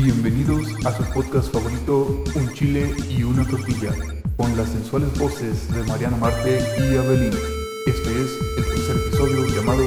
Bienvenidos 0.00 0.64
a 0.86 0.96
su 0.96 1.02
podcast 1.12 1.52
favorito, 1.52 2.22
Un 2.36 2.52
Chile 2.54 2.94
y 3.10 3.24
una 3.24 3.44
Tortilla, 3.44 3.92
con 4.36 4.56
las 4.56 4.68
sensuales 4.68 5.12
voces 5.18 5.68
de 5.74 5.82
Mariana 5.82 6.16
Marte 6.16 6.60
y 6.78 6.96
Abelín. 6.96 7.36
Este 7.84 8.22
es 8.22 8.30
el 8.58 8.64
tercer 8.64 8.96
episodio 8.96 9.44
llamado 9.56 9.82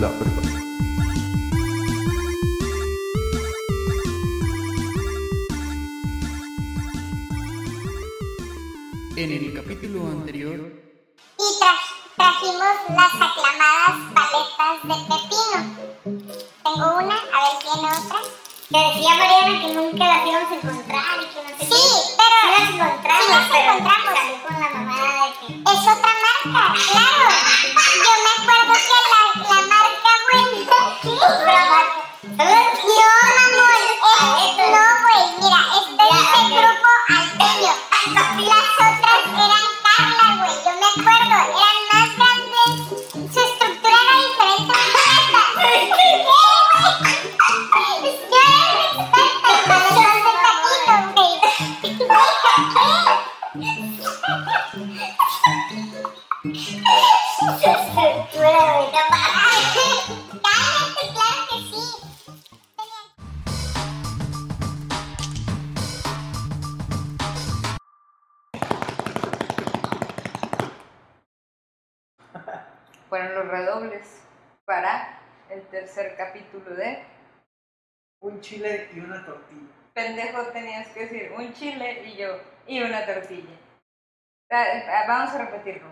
La 0.00 0.10
Prepa. 0.18 0.67
Pendejo 80.18 80.42
tenías 80.48 80.88
que 80.88 81.00
decir 81.06 81.32
un 81.36 81.52
chile 81.52 82.02
y 82.04 82.16
yo 82.16 82.40
y 82.66 82.82
una 82.82 83.06
tortilla. 83.06 83.54
Ah, 84.50 85.04
Vamos 85.06 85.34
a 85.34 85.38
repetirlo. 85.38 85.88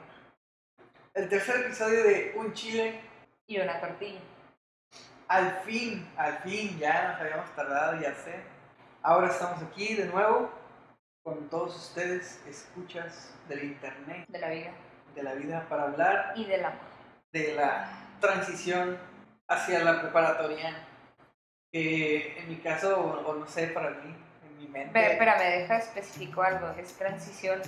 El 1.14 1.28
tercer 1.28 1.66
episodio 1.66 2.02
de 2.02 2.34
Un 2.36 2.52
chile. 2.52 3.00
Y 3.46 3.60
una 3.60 3.80
tortilla. 3.80 4.18
Al 5.28 5.50
fin, 5.60 6.08
al 6.16 6.38
fin, 6.38 6.76
ya 6.78 7.12
nos 7.12 7.20
habíamos 7.20 7.54
tardado, 7.54 8.00
ya 8.00 8.14
sé. 8.14 8.34
Ahora 9.02 9.28
estamos 9.28 9.62
aquí 9.62 9.94
de 9.94 10.06
nuevo 10.06 10.50
con 11.22 11.48
todos 11.48 11.76
ustedes, 11.76 12.40
escuchas 12.46 13.32
del 13.48 13.64
internet, 13.64 14.26
De 14.28 14.38
la 14.38 14.50
vida 14.50 14.72
de 15.14 15.22
la 15.22 15.32
vida, 15.34 15.66
para 15.68 15.84
hablar 15.84 16.32
y 16.36 16.44
del 16.44 16.64
amor. 16.64 16.78
de 17.32 17.54
la 17.54 17.88
transición 18.20 18.98
hacia 19.48 19.82
la 19.82 20.00
preparatoria. 20.02 20.76
Que 21.80 22.38
en 22.38 22.48
mi 22.48 22.56
caso, 22.56 22.98
o, 22.98 23.30
o 23.30 23.34
no 23.34 23.46
sé, 23.46 23.66
para 23.66 23.90
mí, 23.90 24.14
en 24.48 24.58
mi 24.58 24.66
mente. 24.68 24.90
Pero, 24.94 25.12
espérame, 25.12 25.58
deja 25.60 25.76
especifico 25.76 26.42
algo. 26.42 26.70
Es 26.78 26.94
transición 26.96 27.60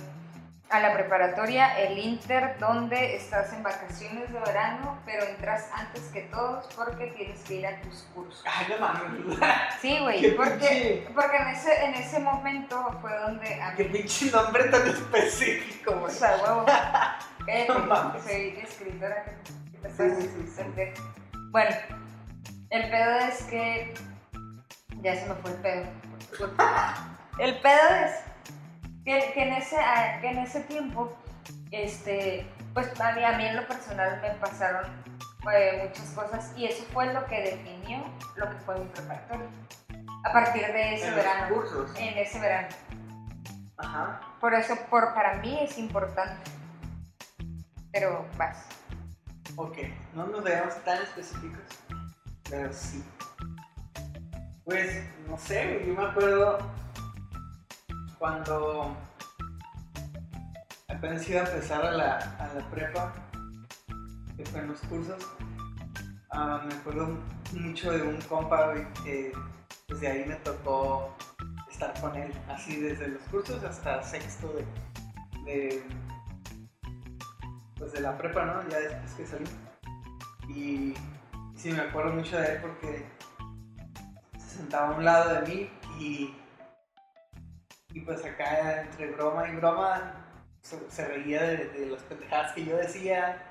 a 0.71 0.79
la 0.79 0.93
preparatoria, 0.93 1.77
el 1.79 1.95
inter, 1.99 2.55
donde 2.59 3.15
estás 3.15 3.53
en 3.53 3.61
vacaciones 3.61 4.31
de 4.33 4.39
verano, 4.39 4.97
pero 5.05 5.25
entras 5.25 5.69
antes 5.75 6.01
que 6.13 6.21
todos 6.21 6.67
porque 6.75 7.07
tienes 7.17 7.39
que 7.41 7.55
ir 7.55 7.67
a 7.67 7.79
tus 7.81 8.01
cursos. 8.15 8.43
Ay, 8.47 8.65
no 8.69 8.79
mames, 8.79 9.37
Sí, 9.79 9.89
Qué 9.95 9.99
güey, 10.01 10.35
porque, 10.35 11.05
pinche- 11.07 11.13
porque 11.13 11.37
en, 11.37 11.47
ese, 11.49 11.85
en 11.85 11.93
ese 11.93 12.19
momento 12.19 12.97
fue 13.01 13.15
donde 13.19 13.61
a 13.61 13.75
qué 13.75 13.83
mí 13.83 13.89
pinche 13.99 14.31
nombre 14.31 14.63
tan 14.65 14.87
específico, 14.87 15.91
O 15.91 15.99
güey. 16.01 16.11
sea, 16.13 16.35
huevo. 16.37 16.65
Cállate, 16.65 17.67
No 17.67 17.79
mames. 17.85 18.23
soy 18.23 18.59
escritora. 18.63 19.23
¿qué- 19.25 19.81
qué 19.81 19.89
Sí, 19.89 20.27
sí, 20.27 20.53
sí. 20.55 21.01
Bueno, 21.51 21.75
el 22.69 22.89
pedo 22.89 23.19
es 23.19 23.43
que. 23.43 23.93
Ya 25.01 25.15
se 25.15 25.27
me 25.27 25.35
fue 25.35 25.51
el 25.51 25.57
pedo. 25.57 25.85
El 27.39 27.57
pedo 27.61 27.89
es 28.03 28.11
que, 29.05 29.31
que 29.33 29.43
en, 29.43 29.53
ese, 29.53 29.77
ah, 29.79 30.17
que 30.19 30.29
en 30.29 30.39
ese 30.39 30.59
tiempo, 30.61 31.17
este, 31.71 32.45
pues 32.73 32.99
a 32.99 33.13
mí, 33.13 33.23
a 33.23 33.37
mí 33.37 33.45
en 33.45 33.55
lo 33.55 33.65
personal 33.65 34.19
me 34.21 34.31
pasaron 34.31 34.85
eh, 35.53 35.85
muchas 35.87 36.09
cosas 36.09 36.51
y 36.57 36.65
eso 36.65 36.83
fue 36.91 37.13
lo 37.13 37.25
que 37.27 37.41
definió 37.41 38.03
lo 38.35 38.49
que 38.49 38.57
fue 38.57 38.77
mi 38.79 38.85
preparatoria. 38.87 39.47
A 40.25 40.33
partir 40.33 40.67
de 40.67 40.95
ese 40.95 41.07
En 41.07 41.15
los 41.15 41.23
verano. 41.25 41.55
cursos. 41.55 41.91
En 41.97 42.17
ese 42.17 42.39
verano. 42.41 42.67
Ajá. 43.77 44.19
Por 44.41 44.53
eso, 44.53 44.75
por, 44.89 45.13
para 45.13 45.35
mí 45.35 45.59
es 45.61 45.77
importante. 45.77 46.51
Pero 47.93 48.27
vas. 48.37 48.65
Ok, 49.55 49.77
no 50.13 50.27
nos 50.27 50.43
veamos 50.43 50.75
tan 50.83 51.01
específicos, 51.01 51.61
pero 52.49 52.73
sí. 52.73 53.03
Pues, 54.65 55.03
no 55.27 55.37
sé, 55.37 55.83
yo 55.85 55.93
me 55.93 56.05
acuerdo 56.05 56.59
cuando 58.17 58.95
apenas 60.87 61.27
iba 61.29 61.41
a 61.41 61.45
empezar 61.45 61.85
a 61.85 61.91
la, 61.91 62.17
a 62.17 62.53
la 62.53 62.69
prepa, 62.69 63.13
que 64.35 64.45
fue 64.45 64.59
en 64.59 64.67
los 64.67 64.79
cursos, 64.81 65.25
ah, 66.31 66.61
me 66.67 66.73
acuerdo 66.73 67.17
mucho 67.53 67.91
de 67.91 68.01
un 68.03 68.21
compa, 68.21 68.73
que 69.03 69.31
desde 69.87 70.07
ahí 70.07 70.25
me 70.25 70.35
tocó 70.35 71.15
estar 71.71 71.99
con 72.01 72.15
él, 72.15 72.31
así 72.49 72.75
desde 72.75 73.07
los 73.07 73.21
cursos 73.23 73.63
hasta 73.63 74.03
sexto 74.03 74.53
de, 74.53 74.65
de 75.45 75.83
pues 77.77 77.93
de 77.93 78.01
la 78.01 78.17
prepa, 78.17 78.45
¿no? 78.45 78.69
Ya 78.69 78.79
después 78.79 79.13
que 79.13 79.25
salí. 79.25 79.45
Y 80.49 80.93
sí, 81.59 81.73
me 81.73 81.81
acuerdo 81.81 82.13
mucho 82.13 82.39
de 82.39 82.53
él 82.53 82.59
porque 82.61 83.05
se 84.37 84.57
sentaba 84.57 84.95
a 84.95 84.97
un 84.97 85.03
lado 85.03 85.33
de 85.33 85.47
mí 85.47 85.69
y, 85.99 86.33
y 87.93 87.99
pues 88.01 88.23
acá 88.23 88.83
entre 88.83 89.11
broma 89.11 89.49
y 89.49 89.55
broma 89.57 90.25
se, 90.61 90.89
se 90.89 91.05
reía 91.05 91.43
de, 91.43 91.65
de 91.67 91.85
las 91.87 92.01
pendejadas 92.03 92.53
que 92.53 92.65
yo 92.65 92.77
decía 92.77 93.45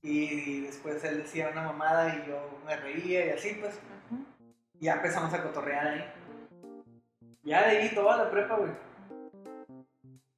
y, 0.00 0.60
después 0.60 1.02
él 1.04 1.18
decía 1.18 1.50
una 1.50 1.62
mamada 1.62 2.14
y 2.14 2.28
yo 2.28 2.60
me 2.64 2.76
reía 2.76 3.26
y 3.26 3.30
así 3.30 3.58
pues 3.60 3.78
ya 4.78 4.94
empezamos 4.94 5.34
a 5.34 5.42
cotorrear 5.42 5.88
ahí. 5.88 6.12
Ya 7.42 7.68
de 7.68 7.78
ahí 7.78 7.94
toda 7.94 8.16
la 8.16 8.30
prepa, 8.30 8.56
güey. 8.56 8.72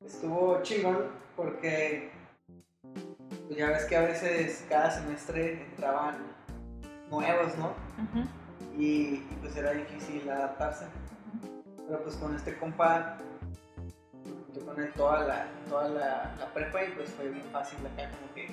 Estuvo 0.05 0.63
chingón 0.63 1.11
porque 1.37 2.11
pues 3.47 3.57
ya 3.57 3.69
ves 3.69 3.85
que 3.85 3.97
a 3.97 4.03
veces 4.03 4.67
cada 4.69 4.91
semestre 4.91 5.63
entraban 5.63 6.42
nuevos, 7.13 7.57
¿no? 7.59 7.75
Y, 8.77 8.85
y, 8.85 9.39
pues 9.41 9.55
era 9.57 9.73
difícil 9.73 10.29
adaptarse. 10.29 10.87
Pero 11.87 12.03
pues 12.03 12.17
con 12.17 12.35
este 12.35 12.57
compa, 12.57 13.19
yo 14.55 14.67
con 14.67 14.83
él 14.83 14.91
toda 14.97 15.25
la, 15.25 15.47
toda 15.69 15.89
la, 15.91 16.35
la 16.39 16.47
prepa 16.55 16.83
y 16.85 16.93
pues 16.93 17.11
fue 17.11 17.29
bien 17.29 17.45
fácil 17.53 17.79
acá, 17.81 18.11
como 18.11 18.35
que 18.35 18.49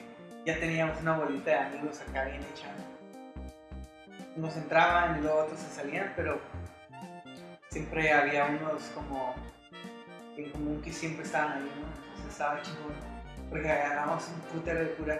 ya 0.45 0.59
teníamos 0.59 0.99
una 1.01 1.17
bolita 1.17 1.51
de 1.51 1.57
amigos 1.57 2.01
acá 2.01 2.25
bien 2.25 2.41
hecha. 2.53 2.67
Unos 4.35 4.55
entraban 4.57 5.19
y 5.19 5.21
luego 5.21 5.39
otros 5.39 5.59
se 5.59 5.69
salían, 5.73 6.13
pero 6.15 6.39
siempre 7.69 8.11
había 8.11 8.45
unos 8.45 8.83
como 8.93 9.35
en 10.35 10.51
común 10.51 10.81
que 10.81 10.91
siempre 10.91 11.25
estaban 11.25 11.53
ahí, 11.53 11.71
¿no? 11.79 11.87
Entonces 12.07 12.31
estaba 12.31 12.61
chingón 12.61 12.93
porque 13.49 13.71
agarramos 13.71 14.27
un 14.27 14.59
putero 14.59 14.79
de 14.79 14.91
cura 14.93 15.19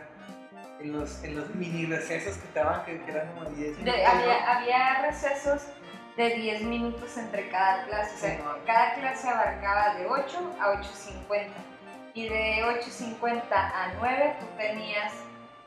en 0.79 0.93
los, 0.93 1.23
en 1.23 1.35
los 1.35 1.49
mini 1.55 1.85
recesos 1.85 2.37
que 2.37 2.47
te 2.47 2.59
daban, 2.59 2.85
que, 2.85 3.01
que 3.03 3.11
eran 3.11 3.27
como 3.33 3.49
10 3.49 3.77
De- 3.77 3.83
minutos, 3.83 4.03
¿no? 4.03 4.09
había, 4.19 4.55
había 4.57 5.01
recesos 5.01 5.63
de 6.17 6.29
10 6.35 6.61
minutos 6.63 7.17
entre 7.17 7.49
cada 7.49 7.85
clase. 7.85 8.15
O 8.15 8.17
sea, 8.17 8.29
Sí, 8.37 8.41
no. 8.43 8.65
cada 8.65 8.93
clase 8.95 9.27
abarcaba 9.29 9.95
de 9.95 10.05
8 10.05 10.55
a 10.59 10.67
8.50. 10.73 11.47
Y 12.13 12.27
de 12.27 12.63
8.50 12.63 13.41
a 13.51 13.93
9 13.99 14.35
tú 14.39 14.45
tenías 14.57 15.13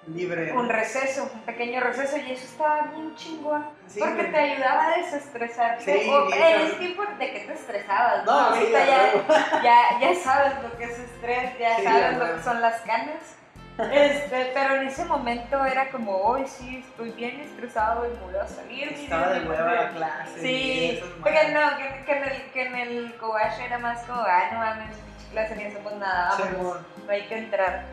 libre. 0.08 0.52
un 0.52 0.68
receso, 0.68 1.30
un 1.32 1.40
pequeño 1.42 1.80
receso, 1.80 2.16
y 2.18 2.32
eso 2.32 2.44
estaba 2.44 2.82
bien 2.94 3.14
chingón. 3.14 3.64
Sí, 3.86 4.00
porque 4.00 4.24
te 4.24 4.36
ayudaba 4.36 4.86
a 4.88 4.96
desestresarte. 4.98 5.84
Sí, 5.84 6.10
o, 6.10 6.28
cabrón. 6.28 6.38
ese 6.66 6.76
tiempo 6.78 7.02
de 7.18 7.32
que 7.32 7.40
te 7.40 7.52
estresabas. 7.52 8.24
No, 8.24 8.54
sí, 8.54 8.58
Ahorita 8.60 8.78
a 8.82 8.86
huevo. 9.14 9.24
ya, 9.28 9.62
ya, 9.62 10.00
ya 10.00 10.14
sabes 10.20 10.52
lo 10.62 10.76
que 10.76 10.84
es 10.84 10.98
estrés, 10.98 11.58
ya 11.58 11.76
Sí, 11.76 11.82
sabes 11.84 12.18
lo 12.18 12.36
que 12.36 12.42
son 12.42 12.60
las 12.60 12.80
canas. 12.80 13.36
Este, 13.78 14.50
pero 14.52 14.76
en 14.76 14.88
ese 14.88 15.04
momento 15.06 15.64
era 15.64 15.90
como, 15.90 16.16
hoy 16.16 16.46
sí, 16.46 16.84
estoy 16.86 17.10
bien 17.12 17.40
estresado 17.40 18.06
y 18.06 18.10
me 18.10 18.32
voy 18.32 18.36
a 18.36 18.46
salir. 18.46 18.92
Estaba 18.92 19.28
de 19.30 19.48
hueva 19.48 19.72
la 19.72 19.90
clase. 19.90 20.40
Sí, 20.40 21.00
porque 21.20 21.48
no, 21.52 21.76
que, 21.78 22.04
que 22.04 22.12
en 22.12 22.24
el, 22.24 22.42
que 22.52 22.66
en 22.66 22.74
el 22.74 23.14
Cobash 23.16 23.60
era 23.60 23.78
más 23.78 24.02
como, 24.02 24.20
ah, 24.20 24.48
no 24.52 24.58
mames, 24.58 24.96
clase 25.30 25.56
ni 25.56 25.64
hacemos 25.64 25.94
nada, 25.94 26.36
Simón. 26.36 26.86
no 27.06 27.12
hay 27.12 27.22
que 27.22 27.38
entrar. 27.38 27.84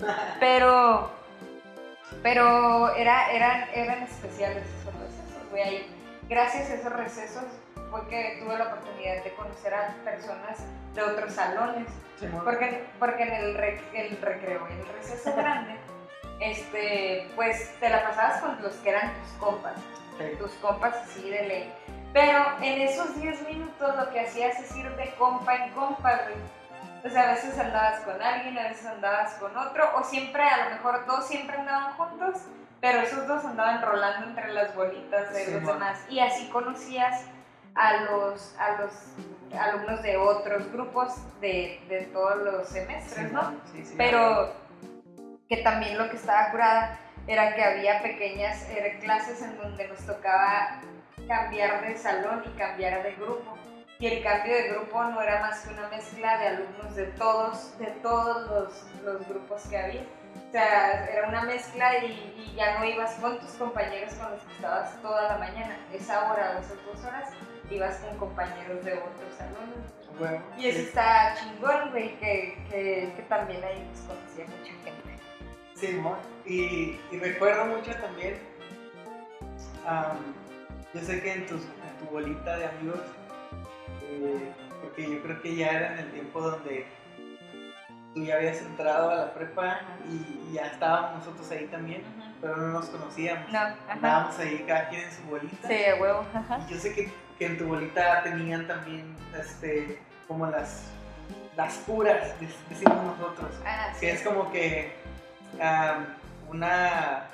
Pero, 0.40 1.08
pero 2.22 2.94
era, 2.96 3.30
eran, 3.30 3.68
eran 3.72 4.02
especiales 4.02 4.64
esos 4.80 4.92
recesos, 4.94 5.50
güey. 5.50 5.62
ahí, 5.62 5.94
Gracias 6.28 6.70
a 6.70 6.74
esos 6.74 6.92
recesos 6.92 7.44
fue 7.90 8.08
que 8.08 8.40
tuve 8.42 8.58
la 8.58 8.64
oportunidad 8.64 9.22
de 9.22 9.34
conocer 9.34 9.74
a 9.74 9.94
personas 10.04 10.58
de 10.94 11.02
otros 11.02 11.32
salones. 11.32 11.88
Porque, 12.44 12.86
porque 12.98 13.22
en 13.24 13.32
el, 13.34 13.56
rec- 13.56 13.82
el 13.92 14.16
recreo, 14.22 14.66
en 14.68 14.78
el 14.80 14.86
receso 14.88 15.32
grande, 15.36 15.76
este, 16.40 17.28
pues 17.34 17.74
te 17.80 17.88
la 17.88 18.02
pasabas 18.02 18.40
con 18.40 18.62
los 18.62 18.74
que 18.76 18.90
eran 18.90 19.12
tus 19.22 19.32
compas, 19.38 19.74
Sí. 20.18 20.24
tus 20.38 20.52
compas 20.54 20.94
así 20.96 21.28
de 21.28 21.42
ley. 21.48 21.74
Pero 22.12 22.44
en 22.62 22.80
esos 22.82 23.20
10 23.20 23.48
minutos 23.48 23.96
lo 23.96 24.10
que 24.10 24.20
hacías 24.20 24.58
es 24.60 24.74
ir 24.76 24.88
de 24.96 25.12
compa 25.16 25.56
en 25.56 25.72
compa, 25.72 26.20
güey. 26.22 26.36
O 27.04 27.08
sea, 27.10 27.24
a 27.30 27.34
veces 27.34 27.58
andabas 27.58 28.00
con 28.00 28.22
alguien, 28.22 28.56
a 28.56 28.68
veces 28.68 28.86
andabas 28.86 29.32
con 29.34 29.54
otro, 29.56 29.84
o 29.96 30.04
siempre, 30.04 30.42
a 30.44 30.64
lo 30.64 30.70
mejor 30.76 31.04
dos 31.06 31.26
siempre 31.26 31.58
andaban 31.58 31.92
juntos, 31.94 32.42
pero 32.80 33.00
esos 33.00 33.26
dos 33.26 33.44
andaban 33.44 33.82
rolando 33.82 34.28
entre 34.28 34.52
las 34.52 34.74
bolitas 34.74 35.32
de 35.34 35.44
Sí, 35.44 35.52
los 35.52 35.66
demás. 35.66 35.98
Y 36.08 36.20
así 36.20 36.48
conocías 36.48 37.22
a 37.74 38.02
los, 38.02 38.54
a 38.58 38.82
los 38.82 38.92
alumnos 39.58 40.02
de 40.02 40.16
otros 40.16 40.70
grupos 40.72 41.14
de, 41.40 41.80
de 41.88 42.02
todos 42.12 42.36
los 42.42 42.68
semestres, 42.68 43.32
¿no? 43.32 43.40
Simón, 43.40 43.62
sí, 43.72 43.84
sí, 43.84 43.94
Pero 43.96 44.52
que 45.48 45.58
también 45.58 45.98
lo 45.98 46.08
que 46.08 46.16
estaba 46.16 46.50
curada 46.50 46.98
era 47.26 47.54
que 47.54 47.62
había 47.62 48.02
pequeñas 48.02 48.68
eh, 48.70 48.98
clases 49.00 49.42
en 49.42 49.56
donde 49.56 49.88
nos 49.88 49.98
tocaba 50.00 50.80
cambiar 51.26 51.86
de 51.86 51.96
salón 51.96 52.42
y 52.46 52.58
cambiar 52.58 53.02
de 53.02 53.12
grupo. 53.12 53.56
Y 53.98 54.06
el 54.08 54.22
cambio 54.22 54.54
de 54.54 54.68
grupo 54.70 55.02
no 55.04 55.22
era 55.22 55.40
más 55.40 55.60
que 55.60 55.72
una 55.72 55.88
mezcla 55.88 56.36
de 56.38 56.48
alumnos 56.48 56.94
de 56.94 57.06
todos, 57.06 57.78
de 57.78 57.86
todos 58.02 58.50
los, 58.50 59.04
los 59.04 59.28
grupos 59.28 59.62
que 59.66 59.78
había. 59.78 60.02
O 60.48 60.50
sea, 60.50 61.06
era 61.06 61.28
una 61.28 61.42
mezcla 61.42 61.98
y, 61.98 62.34
y 62.36 62.54
ya 62.56 62.78
no 62.78 62.84
ibas 62.84 63.14
con 63.14 63.38
tus 63.38 63.50
compañeros 63.52 64.12
con 64.14 64.32
los 64.32 64.42
que 64.42 64.52
estabas 64.54 65.00
toda 65.00 65.28
la 65.28 65.38
mañana. 65.38 65.78
Esa 65.92 66.30
hora 66.30 66.56
o 66.56 66.60
esas 66.60 66.84
dos 66.84 67.04
horas 67.04 67.30
ibas 67.70 67.96
con 67.96 68.16
compañeros 68.18 68.84
de 68.84 68.94
otros. 68.94 69.10
Huevo, 70.20 70.40
Y 70.56 70.68
eso 70.68 70.78
sí. 70.78 70.84
está 70.86 71.34
chingón, 71.34 71.90
güey, 71.90 72.16
que, 72.18 72.56
que, 72.70 73.12
que 73.16 73.22
también 73.28 73.62
ahí 73.64 73.84
pues, 73.90 74.00
conocí 74.06 74.42
a 74.42 74.44
mucha 74.44 74.72
gente. 74.84 75.14
Simón. 75.74 76.18
Y, 76.46 77.00
y 77.10 77.18
recuerdo 77.20 77.66
mucho 77.66 77.92
también, 77.96 78.38
am, 79.86 80.18
yo 80.92 81.00
sé 81.00 81.20
que 81.20 81.32
en, 81.32 81.46
tus, 81.46 81.62
en 81.62 82.06
tu 82.06 82.12
bolita 82.12 82.56
de 82.58 82.66
amigos, 82.66 83.00
eh, 84.08 84.52
porque 84.82 85.10
yo 85.10 85.20
creo 85.22 85.42
que 85.42 85.56
ya 85.56 85.70
era 85.70 85.92
en 85.94 85.98
el 86.00 86.12
tiempo 86.12 86.40
donde 86.40 86.86
tú 88.14 88.22
ya 88.22 88.36
habías 88.36 88.58
entrado 88.58 89.10
a 89.10 89.16
la 89.16 89.34
prepa 89.34 89.80
y, 90.08 90.50
y 90.50 90.52
ya 90.54 90.66
estábamos 90.66 91.18
nosotros 91.18 91.50
ahí 91.50 91.66
también, 91.66 92.04
pero 92.40 92.56
no 92.56 92.68
nos 92.68 92.86
conocíamos. 92.86 93.50
No, 93.50 93.58
ajá. 93.58 93.76
Andábamos 93.88 94.38
ahí 94.38 94.64
cada 94.68 94.88
quien 94.90 95.02
en 95.02 95.10
su 95.12 95.22
bolita. 95.24 95.66
Sí, 95.66 95.84
a 95.86 95.96
huevo, 96.00 96.24
ajá. 96.32 96.60
Y 96.68 96.74
yo 96.74 96.78
sé 96.78 96.94
que, 96.94 97.12
que 97.38 97.46
en 97.46 97.58
tu 97.58 97.66
bolita 97.66 98.22
tenían 98.22 98.66
también 98.66 99.16
este, 99.38 99.98
como 100.28 100.46
las, 100.46 100.84
las 101.56 101.74
curas, 101.78 102.28
dec- 102.40 102.68
decimos 102.68 102.96
nosotros. 103.18 103.50
Ah, 103.66 103.88
sí. 103.94 104.00
Que 104.00 104.10
es 104.12 104.22
como 104.22 104.50
que 104.52 104.92
una 106.50 107.24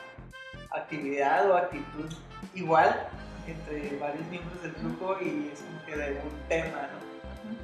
actividad 0.70 1.50
o 1.50 1.56
actitud 1.56 2.10
igual 2.54 3.08
entre 3.46 3.96
varios 3.98 4.24
miembros 4.26 4.62
del 4.62 4.72
grupo 4.72 5.16
y 5.20 5.50
es 5.52 5.60
como 5.60 5.84
que 5.86 5.96
de 5.96 6.12
un 6.20 6.48
tema, 6.48 6.82
¿no? 6.92 7.00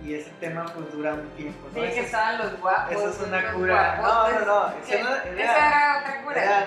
Y 0.04 0.14
ese 0.14 0.30
tema 0.40 0.64
pues 0.74 0.90
dura 0.92 1.14
un 1.14 1.28
tiempo, 1.30 1.68
¿no? 1.72 1.74
Sí, 1.80 1.88
que 1.92 2.00
estaban 2.00 2.38
los 2.38 2.58
guapos. 2.60 2.92
eso 2.96 3.10
es 3.10 3.20
una 3.20 3.52
cura. 3.52 3.98
No, 4.02 4.28
no, 4.32 4.40
no. 4.70 4.74
¿Qué? 4.86 5.00
Eso 5.00 5.08
no- 5.08 5.16
Esa 5.16 5.32
era, 5.68 5.98
otra 6.00 6.22
cura. 6.24 6.44
eran 6.44 6.64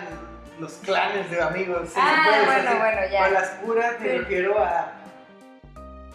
los 0.59 0.73
clanes 0.75 1.29
de 1.29 1.41
amigos. 1.41 1.89
Ah, 1.97 2.21
puede 2.25 2.45
bueno, 2.45 2.61
decir. 2.63 2.77
bueno, 2.77 3.01
ya. 3.11 3.23
Con 3.25 3.33
las 3.33 3.49
curas 3.49 3.99
me 3.99 4.09
Sí. 4.09 4.17
refiero 4.19 4.63
a 4.63 4.91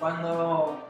cuando 0.04 0.86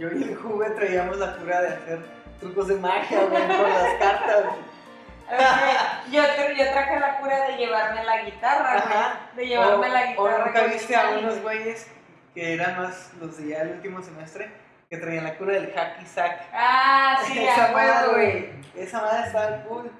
yo 0.00 0.10
y 0.10 0.20
el 0.20 0.34
Juve 0.36 0.70
traíamos 0.70 1.16
la 1.18 1.36
cura 1.36 1.60
de 1.60 1.68
hacer 1.68 2.00
trucos 2.40 2.66
de 2.66 2.74
magia, 2.74 3.20
güey, 3.26 3.46
con 3.46 3.62
las 3.70 3.94
cartas. 4.00 4.44
Yo, 6.10 6.22
yo 6.56 6.72
traje 6.72 6.98
la 6.98 7.18
cura 7.20 7.44
de 7.44 7.56
llevarme 7.58 8.02
la 8.02 8.22
guitarra, 8.22 8.80
güey. 8.80 8.96
Ajá. 8.96 9.20
De 9.36 9.46
llevarme 9.46 9.86
o, 10.16 10.26
la 10.28 10.40
o 10.40 10.44
nunca 10.46 10.62
viste 10.64 10.96
a 10.96 11.10
unos 11.18 11.40
güeyes 11.42 11.86
que 12.34 12.54
eran 12.54 12.78
más 12.78 13.12
los 13.20 13.36
de 13.36 13.48
ya 13.48 13.58
el 13.60 13.72
último 13.72 14.02
semestre 14.02 14.50
que 14.88 14.96
traían 14.96 15.24
la 15.24 15.36
cura 15.36 15.52
del 15.52 15.72
hacky 15.76 16.06
sack. 16.06 16.48
Ah, 16.52 17.18
sí, 17.26 17.38
esa 17.44 17.70
madre, 17.72 18.08
güey. 18.10 18.30
güey. 18.40 18.60
Esa 18.74 19.02
madre 19.02 19.26
estaba 19.26 19.62
cool. 19.68 19.92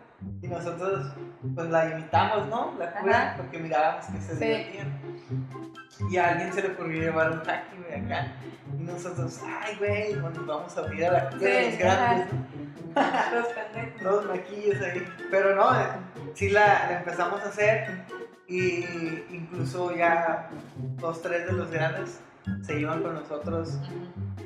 Y 0.43 0.49
nosotros, 0.49 1.13
pues 1.55 1.69
la 1.69 1.91
imitamos, 1.91 2.47
¿no? 2.49 2.75
La 2.79 2.91
cura, 2.93 3.17
Ajá. 3.23 3.35
porque 3.37 3.59
mirábamos 3.59 4.07
que 4.07 4.21
se 4.21 4.35
Sí. 4.35 4.45
divertían. 4.45 5.68
Y 6.11 6.17
a 6.17 6.31
alguien 6.31 6.53
se 6.53 6.63
le 6.63 6.69
ocurrió 6.69 7.03
llevar 7.03 7.33
un 7.33 7.39
güey, 7.39 8.07
acá. 8.07 8.33
Y 8.79 8.83
nosotros, 8.85 9.41
ay, 9.45 9.77
güey, 9.79 10.15
nos 10.15 10.47
vamos 10.47 10.77
a 10.77 10.83
unir 10.83 11.07
a 11.07 11.13
la 11.13 11.31
cura 11.31 11.41
de 11.41 11.71
los 11.71 11.79
grandes. 11.79 12.27
Los 13.33 13.47
pendejos. 13.49 14.03
Todos 14.03 14.27
maquillos 14.27 14.81
ahí. 14.83 15.07
Pero 15.31 15.55
no, 15.55 15.81
eh, 15.81 15.87
sí 16.35 16.49
la, 16.49 16.89
la 16.89 16.99
empezamos 16.99 17.41
a 17.43 17.49
hacer. 17.49 18.05
Y 18.49 18.85
incluso 19.31 19.95
ya 19.95 20.49
dos, 20.97 21.21
tres 21.21 21.47
de 21.47 21.53
los 21.53 21.71
grandes 21.71 22.21
se 22.63 22.81
iban 22.81 23.03
con 23.03 23.15
nosotros 23.15 23.79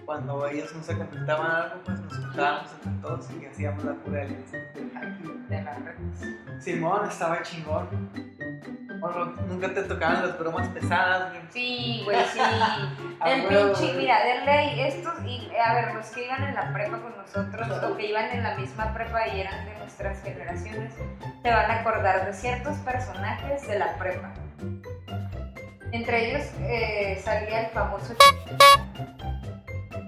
cuando 0.05 0.47
ellos 0.47 0.75
no 0.75 0.83
se 0.83 0.97
conectaban 0.97 1.51
a 1.51 1.63
algo, 1.63 1.81
pues 1.85 2.01
nos 2.01 2.17
juntábamos 2.17 2.71
entre 2.75 3.03
todos 3.03 3.29
y 3.41 3.47
hacíamos 3.47 3.85
la 3.85 3.95
pura 3.95 4.23
hacky. 4.23 5.47
De 5.49 5.63
las 5.63 5.85
redes. 5.85 6.65
Simón 6.65 7.09
estaba 7.09 7.43
chingón. 7.43 7.89
Nunca 9.49 9.75
te 9.75 9.83
tocaban 9.83 10.27
las 10.27 10.39
bromas 10.39 10.69
pesadas. 10.69 11.33
Sí, 11.51 12.03
güey, 12.05 12.25
sí. 12.33 12.41
El 13.25 13.47
pinche, 13.47 13.95
mira, 13.95 14.19
de 14.25 14.45
ley, 14.45 14.81
estos, 14.81 15.15
y 15.25 15.49
a 15.57 15.75
ver, 15.75 15.95
los 15.95 16.07
que 16.07 16.25
iban 16.25 16.43
en 16.43 16.55
la 16.55 16.73
prepa 16.73 16.99
con 16.99 17.17
nosotros, 17.17 17.69
o 17.85 17.97
que 17.97 18.11
iban 18.11 18.31
en 18.31 18.43
la 18.43 18.57
misma 18.57 18.93
prepa 18.93 19.29
y 19.29 19.41
eran 19.41 19.65
de 19.65 19.79
nuestras 19.79 20.23
generaciones, 20.23 20.95
te 21.43 21.51
van 21.51 21.71
a 21.71 21.81
acordar 21.81 22.27
de 22.27 22.33
ciertos 22.33 22.77
personajes 22.79 23.67
de 23.67 23.79
la 23.79 23.97
prepa. 23.97 24.33
Entre 25.93 26.31
ellos 26.31 26.47
eh, 26.63 27.21
salía 27.23 27.61
el 27.63 27.67
famoso 27.71 28.15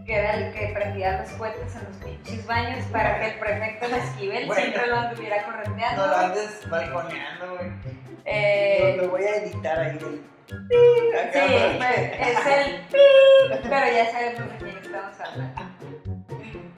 que 0.07 0.15
era 0.15 0.35
el 0.35 0.53
que 0.53 0.67
prendía 0.75 1.19
los 1.23 1.31
cohetes 1.31 1.75
en 1.77 1.85
los 1.85 1.97
pinches 1.97 2.47
baños 2.47 2.85
para 2.93 3.19
que 3.21 3.27
el 3.29 3.39
prefecto 3.39 3.89
de 3.89 3.99
Esquivel 3.99 4.47
Bueno. 4.47 4.61
siempre 4.63 4.87
lo 4.87 4.97
anduviera 4.97 5.37
No 5.41 5.47
correteando. 5.53 6.07
lo 6.07 6.17
andes 6.17 6.69
balconeando, 6.71 7.57
güey. 7.57 7.71
Eh, 8.27 8.95
Lo, 8.99 9.09
voy 9.11 9.23
a 9.25 9.37
editar 9.37 9.79
ahí. 9.79 9.99
Sí, 10.47 11.17
Acá, 11.17 11.47
güey. 11.47 11.79
pues, 11.79 12.13
es 12.21 12.47
el 12.47 13.61
pero 13.63 13.87
ya 13.93 14.11
sabemos 14.13 14.51
de 14.53 14.57
quién 14.59 14.77
estamos 14.79 15.21
hablando. 15.21 15.63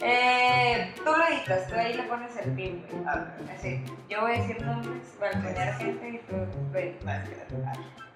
Eh, 0.03 0.93
tú 0.97 1.05
lo 1.05 1.27
editas, 1.29 1.67
tú 1.69 1.75
ahí 1.75 1.95
le 1.95 2.03
pones 2.05 2.37
el 2.37 2.51
pi, 2.53 2.83
güey. 2.91 3.05
Ah, 3.07 3.27
Así, 3.55 3.83
yo 4.09 4.21
voy 4.21 4.33
a 4.37 4.41
decir 4.41 4.61
nombres, 4.63 5.17
balconear 5.19 5.75
gente 5.79 6.09
y 6.09 6.19
tú 6.31 6.37
lo 6.73 6.79
editas. 6.79 7.23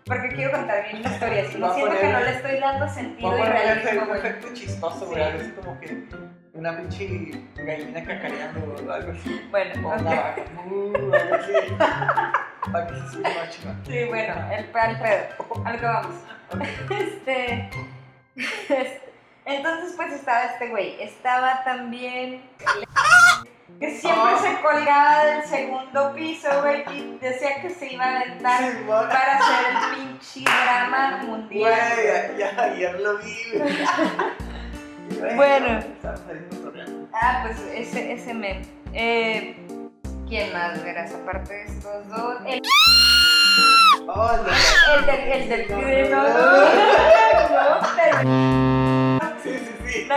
Porque 0.05 0.29
quiero 0.29 0.53
contar 0.53 0.83
bien 0.91 1.03
la 1.03 1.11
historia, 1.11 1.45
si 1.51 1.59
no 1.59 1.73
siento 1.75 1.93
que 1.93 1.99
poner- 1.99 2.13
no 2.13 2.21
le 2.21 2.31
estoy 2.31 2.59
dando 2.59 2.89
sentido 2.89 3.39
y 3.39 3.43
realismo, 3.43 4.03
un 4.03 4.09
güey. 4.09 4.19
efecto 4.21 4.49
chistoso, 4.55 5.07
güey. 5.07 5.15
Sí. 5.19 5.23
Algo 5.23 5.41
así 5.41 5.51
como 5.53 5.81
que 5.81 6.05
una 6.53 6.77
pinche 6.77 7.31
gallina 7.55 8.05
cacareando 8.05 8.75
o 8.87 8.93
algo 8.93 9.13
así. 9.13 9.49
Bueno, 9.51 9.89
O 9.89 9.93
una 10.01 10.11
vaca. 10.11 10.43
Uh, 10.67 11.15
algo 11.15 11.35
así. 11.35 11.53
Para 12.73 12.87
que 12.89 12.95
se 12.95 13.01
escuche 13.05 13.67
más. 13.69 13.77
Sí, 13.87 14.05
bueno, 14.09 14.35
el 14.53 14.77
Alfredo, 14.77 15.27
a 15.65 15.73
lo 15.73 15.79
que 15.79 15.87
vamos. 15.87 16.15
Este, 16.91 17.71
este, 18.37 19.10
entonces 19.45 19.95
pues 19.97 20.13
estaba 20.13 20.45
este 20.45 20.69
güey, 20.69 21.01
estaba 21.03 21.63
también 21.65 22.43
que 23.81 23.91
siempre 23.99 24.35
Oh. 24.35 24.39
se 24.43 24.61
colgaba 24.61 25.25
del 25.25 25.45
segundo 25.45 26.13
piso, 26.15 26.49
güey, 26.61 26.85
y 26.93 27.19
decía 27.19 27.63
que 27.63 27.71
se 27.71 27.95
iba 27.95 28.05
a 28.05 28.17
aventar 28.21 28.61
para 28.87 29.39
hacer 29.39 29.67
el 29.71 29.95
pinche 29.97 30.41
drama 30.43 31.23
mundial. 31.25 31.73
Güey, 31.95 32.07
ya, 32.07 32.37
ya, 32.57 32.63
ayer 32.63 33.01
lo 33.01 33.19
vi, 33.19 33.37
güey. 33.57 33.77
Bueno. 35.35 35.81
Ah, 37.15 37.43
pues 37.45 37.59
ese, 37.75 38.13
ese 38.13 38.33
meme. 38.33 38.63
Eh, 38.93 39.57
¿Quién 40.29 40.53
más 40.53 40.83
verás 40.85 41.13
aparte 41.13 41.53
de 41.53 41.65
estos 41.65 42.09
dos? 42.09 42.37
El, 42.47 42.61
Oh, 44.07 44.31
el 44.33 45.07
de- 45.07 45.33
el 45.35 45.49
del, 45.49 45.61
el 45.73 45.87
del 45.87 46.11
No, 46.11 46.23
no, 46.23 46.29
no, 46.29 47.81
no, 48.23 48.80
Sí, 49.59 49.59
sí, 49.59 49.75
sí. 49.85 50.09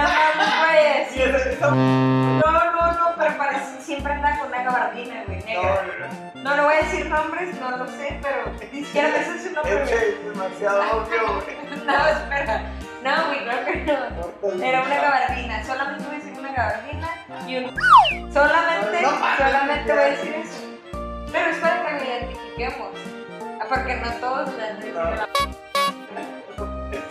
esa- 1.24 1.38
esa- 1.50 1.70
No, 1.72 2.42
no, 2.42 2.92
no, 2.94 3.16
pero 3.18 3.38
parece 3.38 3.82
siempre 3.82 4.14
andaba 4.14 4.38
con 4.40 4.48
una 4.50 4.64
gabardina, 4.64 5.24
güey, 5.26 5.40
No, 5.40 5.46
negra. 5.46 5.84
no, 5.84 6.34
no. 6.34 6.44
No, 6.44 6.56
no 6.58 6.64
voy 6.66 6.74
a 6.76 6.78
decir 6.78 7.06
nombres, 7.08 7.60
no 7.60 7.78
lo 7.78 7.88
sé, 7.88 8.20
pero 8.22 8.52
ni 8.72 8.84
siquiera 8.84 9.10
me 9.10 9.24
sé 9.24 9.48
su 9.48 9.54
nombre. 9.54 9.84
Es 9.84 10.26
demasiado 10.26 10.82
obvio, 10.98 11.42
güey. 11.44 11.86
No, 11.86 12.08
espera. 12.08 12.62
No, 13.04 13.26
güey, 13.28 13.44
claro 13.44 13.66
que 13.66 13.76
no. 13.76 14.64
Era 14.64 14.82
una 14.84 14.96
gabardina, 14.96 15.64
solamente 15.64 16.06
voy 16.06 16.16
a 16.16 16.20
decir 16.20 16.40
una 16.40 16.52
gabardina 16.54 17.10
y 17.48 17.58
un... 17.58 18.34
Solamente, 18.34 19.02
solamente 19.38 19.92
voy 19.94 20.02
a 20.02 20.06
decir 20.06 20.36
eso. 20.36 20.60
Pero 21.32 21.50
es 21.50 21.58
para 21.58 21.98
que 21.98 22.06
lo 22.06 22.10
identifiquemos. 22.12 22.90
Ah, 23.62 23.66
Porque 23.70 23.96
no 23.96 24.12
todos 24.14 24.54
le 24.56 24.64
han 24.68 24.80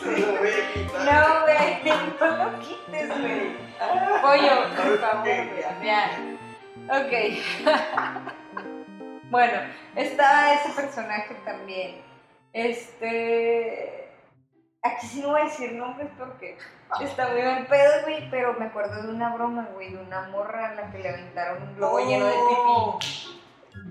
No. 0.05 1.43
güey, 1.43 1.83
no 2.21 2.51
lo 2.51 2.59
quites, 2.61 3.09
güey. 3.21 3.57
Pollo, 4.21 4.69
por 4.77 4.99
favor. 4.99 5.29
Ya. 5.83 6.11
Ok. 6.89 7.13
bueno, 9.31 9.61
estaba 9.97 10.55
ese 10.55 10.71
personaje 10.71 11.35
también. 11.45 12.03
Este. 12.53 14.09
Aquí 14.85 15.07
sí 15.07 15.21
no 15.21 15.29
voy 15.29 15.43
a 15.43 15.45
decir 15.45 15.73
nombres 15.75 16.09
porque 16.19 16.59
está 17.01 17.29
muy 17.29 17.43
mal 17.43 17.67
pedo, 17.67 18.03
güey, 18.03 18.29
pero 18.31 18.55
me 18.55 18.67
acuerdo 18.67 19.01
de 19.03 19.11
una 19.11 19.33
broma, 19.33 19.69
güey, 19.75 19.93
de 19.93 19.99
una 19.99 20.23
morra 20.29 20.71
a 20.71 20.75
la 20.75 20.91
que 20.91 20.99
le 20.99 21.09
aventaron 21.09 21.63
un 21.63 21.77
globo 21.77 22.01
lleno 22.01 22.27
de 22.27 22.33
pipí. 22.33 23.42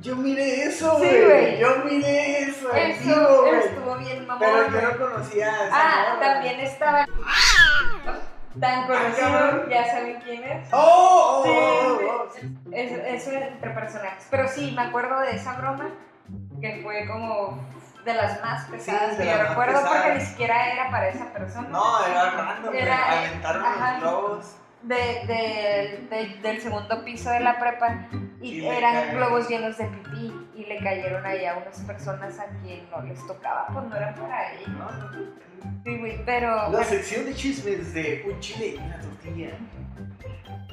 Yo 0.01 0.15
miré 0.15 0.63
eso, 0.65 0.98
Sí, 1.00 1.05
güey. 1.25 1.60
Yo 1.60 1.75
miré 1.86 2.41
eso, 2.43 2.70
vivo, 2.72 2.75
Eso 2.75 3.41
güey. 3.41 3.55
estuvo 3.60 3.96
bien 3.98 4.25
mamón. 4.27 4.39
Pero 4.39 4.70
yo 4.72 4.81
no 4.81 4.98
conocía 4.98 5.48
a 5.53 5.67
esa 5.67 5.70
Ah, 5.72 6.17
también 6.20 6.60
estaba 6.60 7.05
tan 8.60 8.88
conocido, 8.88 9.70
ya 9.70 9.86
saben 9.86 10.20
quién 10.24 10.43
es. 10.43 10.67
¡Oh! 10.74 11.43
oh, 11.43 11.43
Sí, 11.46 11.50
oh, 11.51 12.12
oh, 12.12 12.29
sí. 12.34 12.58
Es- 12.72 12.91
Eso 12.91 13.31
es 13.31 13.41
entre 13.43 13.70
personajes. 13.72 14.27
Pero 14.29 14.48
sí, 14.48 14.74
me 14.75 14.81
acuerdo 14.84 15.20
de 15.22 15.36
esa 15.36 15.53
broma 15.53 15.89
que 16.60 16.79
fue 16.84 17.08
como 17.08 17.63
de 18.03 18.13
las 18.15 18.41
más 18.41 18.65
pesadas 18.65 19.12
Sí, 19.12 19.17
que 19.24 19.25
yo 19.29 19.38
recuerdo 19.38 19.81
porque 19.88 20.15
ni 20.15 20.22
siquiera 20.25 20.74
era 20.74 20.89
para 20.89 21.10
esa 21.10 21.25
persona. 21.31 21.70
No, 21.70 22.05
era 22.05 22.31
random. 22.31 22.75
Era- 22.75 23.20
Aventaron 23.20 23.65
ajá. 23.65 23.91
los 23.93 24.01
globos. 24.01 24.55
De, 24.83 24.95
de- 24.95 26.07
de- 26.09 26.39
del 26.41 26.59
segundo 26.61 27.03
piso 27.05 27.29
de 27.29 27.39
la 27.39 27.59
prepa 27.59 28.07
y, 28.41 28.65
eran 28.65 29.15
globos 29.15 29.47
llenos 29.47 29.77
de 29.77 29.85
pipí 29.85 30.33
y 30.55 30.65
le 30.65 30.79
cayeron 30.79 31.23
ahí 31.23 31.45
a 31.45 31.57
unas 31.57 31.79
personas 31.81 32.39
a 32.39 32.47
quien 32.63 32.89
no 32.89 33.00
les 33.03 33.25
tocaba, 33.27 33.67
pues 33.71 33.85
no 33.85 33.95
eran 33.95 34.15
para 34.15 34.53
ellos. 34.53 34.69
¿no? 34.69 34.89
Sí, 35.85 35.97
güey, 36.00 36.25
pero... 36.25 36.71
La 36.71 36.83
sección 36.83 37.25
de 37.25 37.35
chismes 37.35 37.93
de 37.93 38.23
un 38.27 38.39
chile 38.39 38.67
y 38.69 38.77
una 38.77 39.00
tortilla. 39.00 39.50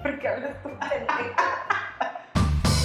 ¿Por 0.03 0.19
qué 0.19 0.29
hablas 0.29 0.63
tú, 0.63 0.71
pendejo? 0.79 1.35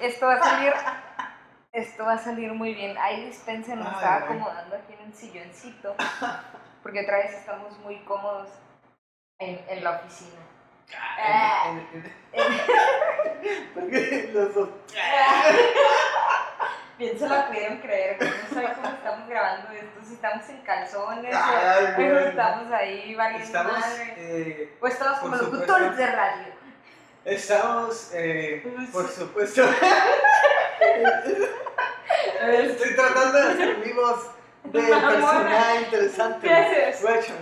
Esto 0.00 0.26
va 0.26 0.34
a 0.34 0.42
salir. 0.42 0.72
Esto 1.72 2.04
va 2.04 2.14
a 2.14 2.18
salir 2.18 2.52
muy 2.52 2.74
bien. 2.74 2.96
Ahí 2.98 3.24
dispensen, 3.26 3.78
me 3.78 3.84
Ay, 3.86 3.92
estaba 3.94 4.16
acomodando 4.16 4.76
aquí 4.76 4.92
en 4.92 5.00
el 5.06 5.14
silloncito. 5.14 5.94
Porque 6.82 7.00
otra 7.00 7.16
vez 7.18 7.32
estamos 7.32 7.78
muy 7.78 7.96
cómodos 8.04 8.48
en, 9.38 9.58
en 9.68 9.82
la 9.84 9.92
oficina. 9.92 10.40
Ah. 11.18 11.70
En- 11.70 11.78
en- 11.98 12.12
en- 12.32 12.60
Porque 13.74 14.30
los 14.34 14.54
dos. 14.54 14.68
Bien 16.98 17.18
se 17.18 17.26
lo 17.26 17.46
pudieron 17.46 17.78
creer. 17.78 18.18
No 18.20 18.26
sé 18.60 18.68
cómo 18.74 18.88
estamos 18.88 19.26
grabando 19.28 19.70
esto. 19.72 20.00
Si 20.06 20.12
estamos 20.14 20.46
en 20.50 20.58
calzones 20.58 21.34
Ay, 21.34 21.84
o, 21.86 21.90
o 21.90 21.94
güey. 21.94 22.28
estamos 22.28 22.70
ahí 22.72 23.14
valiendo 23.14 23.46
Estamos. 23.46 23.72
madre. 23.72 24.14
eh, 24.18 24.76
O 24.80 24.86
estamos 24.86 25.18
como 25.20 25.36
por 25.38 25.42
locutores 25.52 25.96
de 25.96 26.06
radio. 26.06 26.52
Estamos. 27.24 28.10
eh, 28.14 28.62
por 28.92 29.08
supuesto. 29.08 29.62
Estoy 32.42 32.94
tratando 32.96 33.38
de 33.38 33.52
hacer 33.52 33.74
vivos 33.76 34.30
de 34.64 34.82
Mamona. 34.82 35.08
persona 35.08 35.80
interesante. 35.80 36.46
¿Qué 36.48 36.54
haces? 36.54 37.04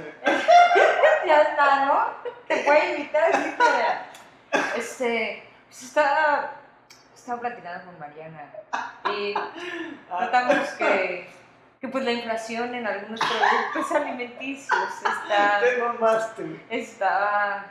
Ya 1.26 1.42
está, 1.42 1.84
¿no? 1.84 2.06
Te 2.48 2.56
puede 2.64 2.92
invitar 2.96 3.24
así 3.32 3.50
que. 3.50 4.78
Este. 4.80 5.42
Pues 5.68 5.82
estaba. 5.82 6.52
Estaba 7.14 7.40
platicando 7.40 7.84
con 7.84 7.98
Mariana. 7.98 8.50
Y 9.12 9.34
notamos 10.08 10.68
que. 10.70 11.28
Que 11.80 11.88
pues 11.88 12.04
la 12.04 12.12
inflación 12.12 12.74
en 12.74 12.86
algunos 12.86 13.20
productos 13.20 13.92
alimenticios 13.96 14.92
está. 14.96 15.60
Te 15.60 15.76
mamaste. 15.82 16.64
Está. 16.70 17.66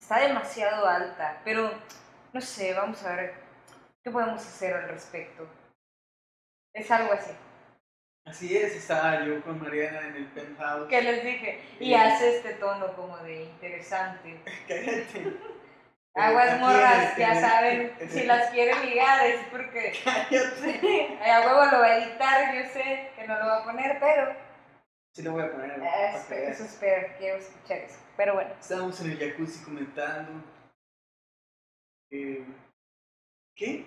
Está 0.00 0.18
demasiado 0.18 0.86
alta. 0.86 1.38
Pero. 1.44 1.72
No 2.32 2.40
sé, 2.40 2.74
vamos 2.74 3.02
a 3.04 3.14
ver. 3.14 3.34
¿Qué 4.02 4.10
podemos 4.10 4.40
hacer 4.40 4.74
al 4.74 4.88
respecto? 4.88 5.46
Es 6.74 6.90
algo 6.90 7.12
así. 7.12 7.32
Así 8.26 8.56
es, 8.56 8.74
estaba 8.76 9.24
yo 9.24 9.42
con 9.42 9.60
Mariana 9.60 10.06
en 10.08 10.16
el 10.16 10.26
penthouse. 10.26 10.88
¿Qué 10.88 11.00
les 11.02 11.24
dije? 11.24 11.60
Y 11.80 11.86
Sí. 11.86 11.94
hace 11.94 12.36
este 12.36 12.54
tono 12.54 12.94
como 12.94 13.16
de 13.18 13.44
interesante. 13.44 14.40
Cállate. 14.68 15.36
Aguas 16.14 16.58
morras, 16.58 17.16
ya 17.16 17.40
saben, 17.40 17.92
en 18.00 18.10
si 18.10 18.24
las 18.24 18.50
quieren 18.50 18.84
ligar 18.84 19.24
es 19.24 19.40
porque 19.50 19.92
Cállate. 20.04 21.18
a 21.22 21.40
huevo 21.46 21.64
lo 21.70 21.78
va 21.80 21.86
a 21.86 21.98
editar, 21.98 22.54
yo 22.54 22.68
sé 22.70 23.10
que 23.14 23.26
no 23.26 23.38
lo 23.38 23.46
va 23.46 23.58
a 23.58 23.64
poner, 23.64 23.98
pero 24.00 24.34
Sí 25.14 25.22
lo 25.22 25.32
voy 25.32 25.42
a 25.44 25.52
poner. 25.52 25.80
eh, 25.80 26.16
que 26.28 26.48
eso 26.48 26.64
espero, 26.64 27.08
quiero 27.18 27.38
escuchar 27.38 27.78
eso. 27.78 27.98
Pero 28.16 28.34
bueno, 28.34 28.50
Estábamos 28.60 29.00
en 29.00 29.12
el 29.12 29.18
jacuzzi 29.18 29.64
comentando. 29.64 30.42
eh, 32.10 32.44
¿Qué? 33.58 33.84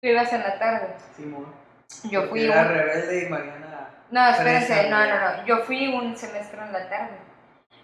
tú 0.00 0.08
ibas 0.08 0.32
en 0.32 0.40
la 0.42 0.58
tarde, 0.58 0.94
Simón. 1.16 1.46
yo 2.04 2.20
Porque 2.28 2.30
fui 2.30 2.44
Era 2.44 2.62
un... 2.62 2.68
rebelde 2.68 3.26
y 3.26 3.28
Mariana. 3.30 3.90
No, 4.10 4.28
espérense, 4.28 4.90
no, 4.90 5.06
no, 5.06 5.20
no, 5.20 5.46
yo 5.46 5.58
fui 5.64 5.88
un 5.88 6.16
semestre 6.16 6.60
en 6.62 6.72
la 6.72 6.88
tarde. 6.88 7.16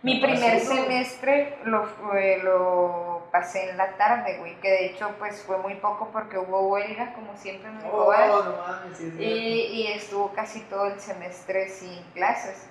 Mi 0.03 0.19
primer 0.21 0.61
semestre 0.61 1.59
lo, 1.65 1.85
fue- 1.85 2.39
lo 2.43 3.29
pasé 3.33 3.71
en 3.71 3.77
la 3.77 3.97
tarde, 3.99 4.39
güey, 4.39 4.59
que 4.61 4.69
de 4.71 4.87
hecho 4.87 5.15
pues 5.19 5.43
fue 5.43 5.59
muy 5.59 5.75
poco 5.75 6.09
porque 6.11 6.39
hubo 6.39 6.69
huelga, 6.69 7.13
como 7.15 7.37
siempre 7.37 7.69
en 7.69 7.77
el 7.79 7.85
Oh, 7.87 7.91
Cobach. 8.07 8.29
no 8.45 8.57
mames, 8.57 8.97
sí 8.97 9.13
y 9.19 9.87
estuvo 9.93 10.33
casi 10.33 10.61
todo 10.63 10.87
el 10.87 10.99
semestre 11.01 11.69
sin 11.69 12.03
clases. 12.13 12.67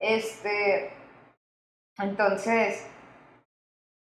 Este, 0.00 0.92
entonces, 1.98 2.86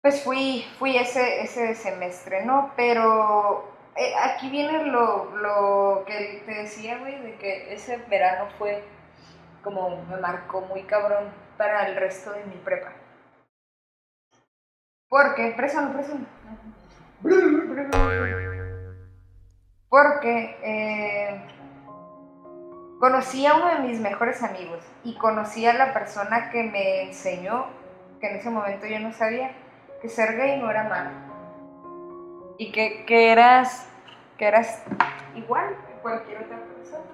pues 0.03 0.23
fui, 0.23 0.65
fui 0.79 0.97
ese, 0.97 1.43
ese 1.43 1.75
semestre, 1.75 2.45
¿no? 2.45 2.73
Pero 2.77 3.65
eh, 3.97 4.15
aquí 4.23 4.51
viene 4.51 4.85
lo, 4.87 5.37
lo 5.37 6.05
que 6.07 6.43
te 6.47 6.55
decía, 6.55 6.99
güey, 6.99 7.21
de 7.23 7.37
que 7.37 7.75
ese 7.75 7.97
verano 8.09 8.49
fue 8.59 8.83
como 9.63 10.05
me 10.07 10.17
marcó 10.17 10.63
muy 10.63 10.83
cabrón 10.85 11.25
para 11.57 11.87
el 11.89 11.97
resto 11.97 12.33
de 12.33 12.45
mi 12.45 12.57
prepa. 12.57 12.93
Porque, 15.09 15.53
preso, 15.57 15.81
preso. 15.93 16.17
Porque 19.89 20.57
eh, 20.63 21.43
conocí 23.01 23.45
a 23.45 23.55
uno 23.55 23.69
de 23.75 23.79
mis 23.81 24.01
mejores 24.01 24.43
amigos 24.43 24.85
y 25.03 25.19
conocí 25.19 25.67
a 25.67 25.75
la 25.75 25.93
persona 25.93 26.51
que 26.51 26.63
me 26.63 27.03
enseñó, 27.03 27.67
que 28.21 28.29
en 28.29 28.37
ese 28.37 28.51
momento 28.51 28.87
yo 28.87 29.01
no 29.01 29.13
sabía, 29.13 29.53
que 30.01 30.09
ser 30.09 30.37
gay 30.37 30.61
no 30.61 30.71
era 30.71 30.85
malo. 30.85 31.11
Y 32.59 32.71
que, 32.73 33.05
que 33.07 33.33
eras, 33.33 33.89
que 34.37 34.47
eras 34.47 34.83
igual 35.35 35.77
que 35.87 35.93
cualquier 36.03 36.43
otra 36.43 36.59
persona. 36.59 37.05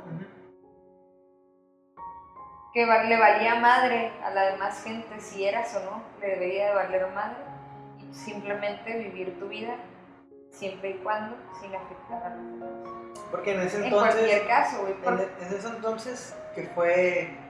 Que 2.75 2.85
le 2.85 3.17
valía 3.19 3.55
madre 3.55 4.13
a 4.23 4.31
la 4.31 4.51
demás 4.51 4.83
gente 4.83 5.21
si 5.21 5.47
eras 5.47 5.75
o 5.77 5.85
no, 5.85 6.03
le 6.21 6.27
debería 6.29 6.69
de 6.69 6.75
valer 6.75 7.07
madre. 7.15 7.37
Y 7.99 8.13
simplemente 8.13 8.99
vivir 8.99 9.39
tu 9.39 9.49
vida 9.49 9.77
siempre 10.51 10.91
y 10.91 10.95
cuando 10.95 11.37
sin 11.61 11.75
afectar 11.75 12.23
a 12.23 12.35
los 12.35 12.47
demás. 12.53 12.71
Porque 13.31 13.55
en 13.55 13.61
ese 13.61 13.79
En 13.79 13.85
entonces. 13.85 14.15
cualquier 14.15 14.47
caso, 14.47 14.81
güey, 14.83 14.93
En, 14.93 15.01
por 15.01 15.15
en 15.15 15.55
ese 15.55 15.69
entonces, 15.69 16.37
que 16.55 16.63
fue. 16.65 17.46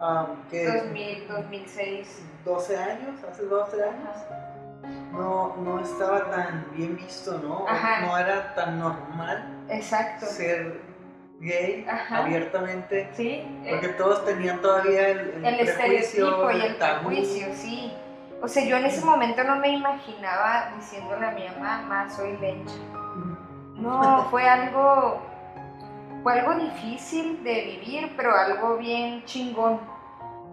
Um, 0.00 0.48
que 0.50 0.66
2000, 0.66 1.28
2006. 1.28 2.22
12 2.44 2.76
años, 2.76 3.24
hace 3.28 3.42
12 3.44 3.82
años, 3.82 4.16
no, 5.12 5.56
no 5.56 5.80
estaba 5.80 6.30
tan 6.30 6.66
bien 6.72 6.96
visto, 6.96 7.38
¿no? 7.38 7.66
Ajá. 7.68 8.02
No 8.06 8.16
era 8.16 8.54
tan 8.54 8.78
normal 8.78 9.64
Exacto. 9.68 10.26
ser 10.26 10.80
gay 11.40 11.86
Ajá. 11.90 12.18
abiertamente. 12.18 13.08
Sí, 13.14 13.44
Porque 13.68 13.86
eh, 13.86 13.94
todos 13.98 14.24
tenían 14.24 14.60
todavía 14.60 15.08
el, 15.08 15.18
el, 15.18 15.44
el 15.44 15.56
prejuicio, 15.74 15.98
estereotipo 15.98 16.50
y 16.52 16.60
el 16.60 16.78
tabú. 16.78 17.06
prejuicio, 17.08 17.46
sí. 17.54 17.92
O 18.42 18.48
sea, 18.48 18.64
yo 18.64 18.76
en 18.76 18.86
ese 18.86 19.04
momento 19.04 19.42
no 19.44 19.56
me 19.56 19.70
imaginaba 19.70 20.70
diciéndole 20.76 21.26
a 21.26 21.30
mi 21.32 21.48
mamá, 21.48 21.82
mamá, 21.82 22.10
soy 22.10 22.36
lencha. 22.36 22.74
No, 23.74 24.26
fue 24.30 24.48
algo, 24.48 25.20
fue 26.26 26.40
algo 26.40 26.54
difícil 26.56 27.44
de 27.44 27.54
vivir, 27.66 28.12
pero 28.16 28.34
algo 28.34 28.78
bien 28.78 29.24
chingón. 29.26 29.78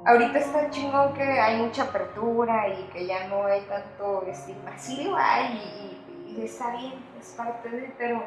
Ahorita 0.06 0.38
está 0.38 0.70
chingón 0.70 1.16
que 1.16 1.24
hay 1.24 1.64
mucha 1.64 1.86
apertura 1.86 2.68
y 2.68 2.84
que 2.94 3.08
ya 3.08 3.28
no 3.28 3.44
hay 3.48 3.62
tanto 3.62 4.24
estigma. 4.28 4.78
Sí 4.78 5.04
lo 5.04 5.16
hay 5.16 6.00
y, 6.28 6.32
y 6.32 6.46
está 6.46 6.78
bien, 6.78 6.94
es 7.20 7.30
parte 7.30 7.70
de, 7.70 7.92
pero 7.98 8.24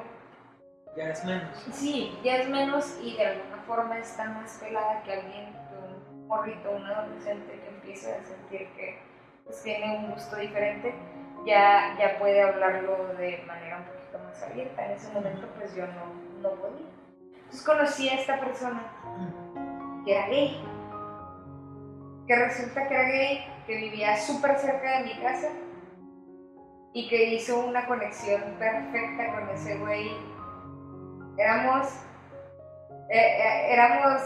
Ya 0.97 1.11
es 1.11 1.25
menos. 1.25 1.57
Sí, 1.71 2.19
ya 2.25 2.39
es 2.39 2.49
menos 2.49 2.99
y 3.01 3.17
de 3.17 3.27
alguna 3.27 3.63
forma 3.63 3.97
está 3.97 4.25
más 4.25 4.59
pelada 4.61 5.05
que 5.05 5.13
alguien, 5.13 5.55
un 6.11 6.27
morrito, 6.27 6.73
un 6.73 6.85
adolescente 6.85 7.61
que 7.61 7.69
empiece 7.69 8.13
a 8.13 8.25
sentir 8.25 8.67
que 8.77 8.99
pues, 9.45 9.63
tiene 9.63 9.99
un 9.99 10.11
gusto 10.11 10.35
diferente, 10.35 10.93
ya, 11.47 11.97
ya 11.97 12.19
puede 12.19 12.43
hablarlo 12.43 13.15
de 13.17 13.45
manera 13.47 13.77
un 13.77 13.85
poquito 13.85 14.19
más 14.19 14.43
abierta. 14.43 14.85
En 14.85 14.91
ese 14.97 15.13
momento 15.13 15.47
pues 15.57 15.77
yo 15.77 15.87
no, 15.87 16.41
no 16.43 16.51
podía. 16.57 16.96
Entonces 17.47 17.63
conocí 17.65 18.09
a 18.09 18.15
esta 18.15 18.39
persona 18.41 18.83
que 20.05 20.13
era 20.17 20.29
gay, 20.29 20.65
que 22.27 22.37
resulta 22.37 22.89
que 22.89 22.95
era 22.95 23.09
gay, 23.09 23.45
que 23.67 23.77
vivía 23.77 24.17
súper 24.17 24.59
cerca 24.59 24.99
de 24.99 25.05
mi 25.05 25.21
casa 25.21 25.49
y 26.93 27.09
que 27.09 27.35
hizo 27.35 27.67
una 27.67 27.87
conexión 27.87 28.43
perfecta 28.59 29.33
con 29.33 29.49
ese 29.51 29.79
güey 29.79 30.37
éramos, 31.37 31.87
eh, 33.11 33.19
eh, 33.19 33.73
éramos 33.73 34.23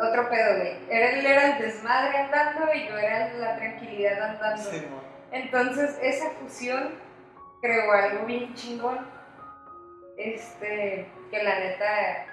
otro 0.00 0.28
pedo, 0.28 0.56
güey. 0.56 0.76
Él 0.90 1.26
era 1.26 1.56
el 1.56 1.62
desmadre 1.62 2.18
andando 2.18 2.74
y 2.74 2.88
yo 2.88 2.96
era 2.96 3.32
la 3.34 3.56
tranquilidad 3.56 4.22
andando. 4.22 4.62
Sí. 4.62 4.84
Entonces, 5.30 5.98
esa 6.02 6.30
fusión 6.30 6.94
creó 7.60 7.92
algo 7.92 8.26
bien 8.26 8.54
chingón. 8.54 9.13
Este, 10.16 11.06
que 11.30 11.42
la 11.42 11.58
neta 11.58 12.26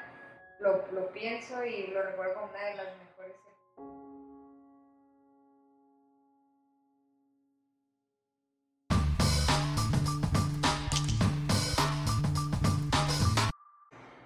lo, 0.60 1.12
pienso 1.12 1.66
y 1.66 1.88
lo 1.88 2.04
recuerdo 2.04 2.36
como 2.36 2.50
una 2.50 2.66
de 2.66 2.76
las 2.76 2.88
mejores. 2.98 3.36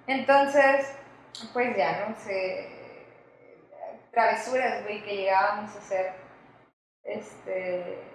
Entonces, 0.07 0.97
pues 1.53 1.75
ya 1.75 2.07
no 2.07 2.15
sé, 2.15 2.69
travesuras, 4.11 4.83
güey, 4.83 5.03
que 5.03 5.15
llegábamos 5.15 5.75
a 5.75 5.79
hacer, 5.79 6.13
este, 7.03 8.14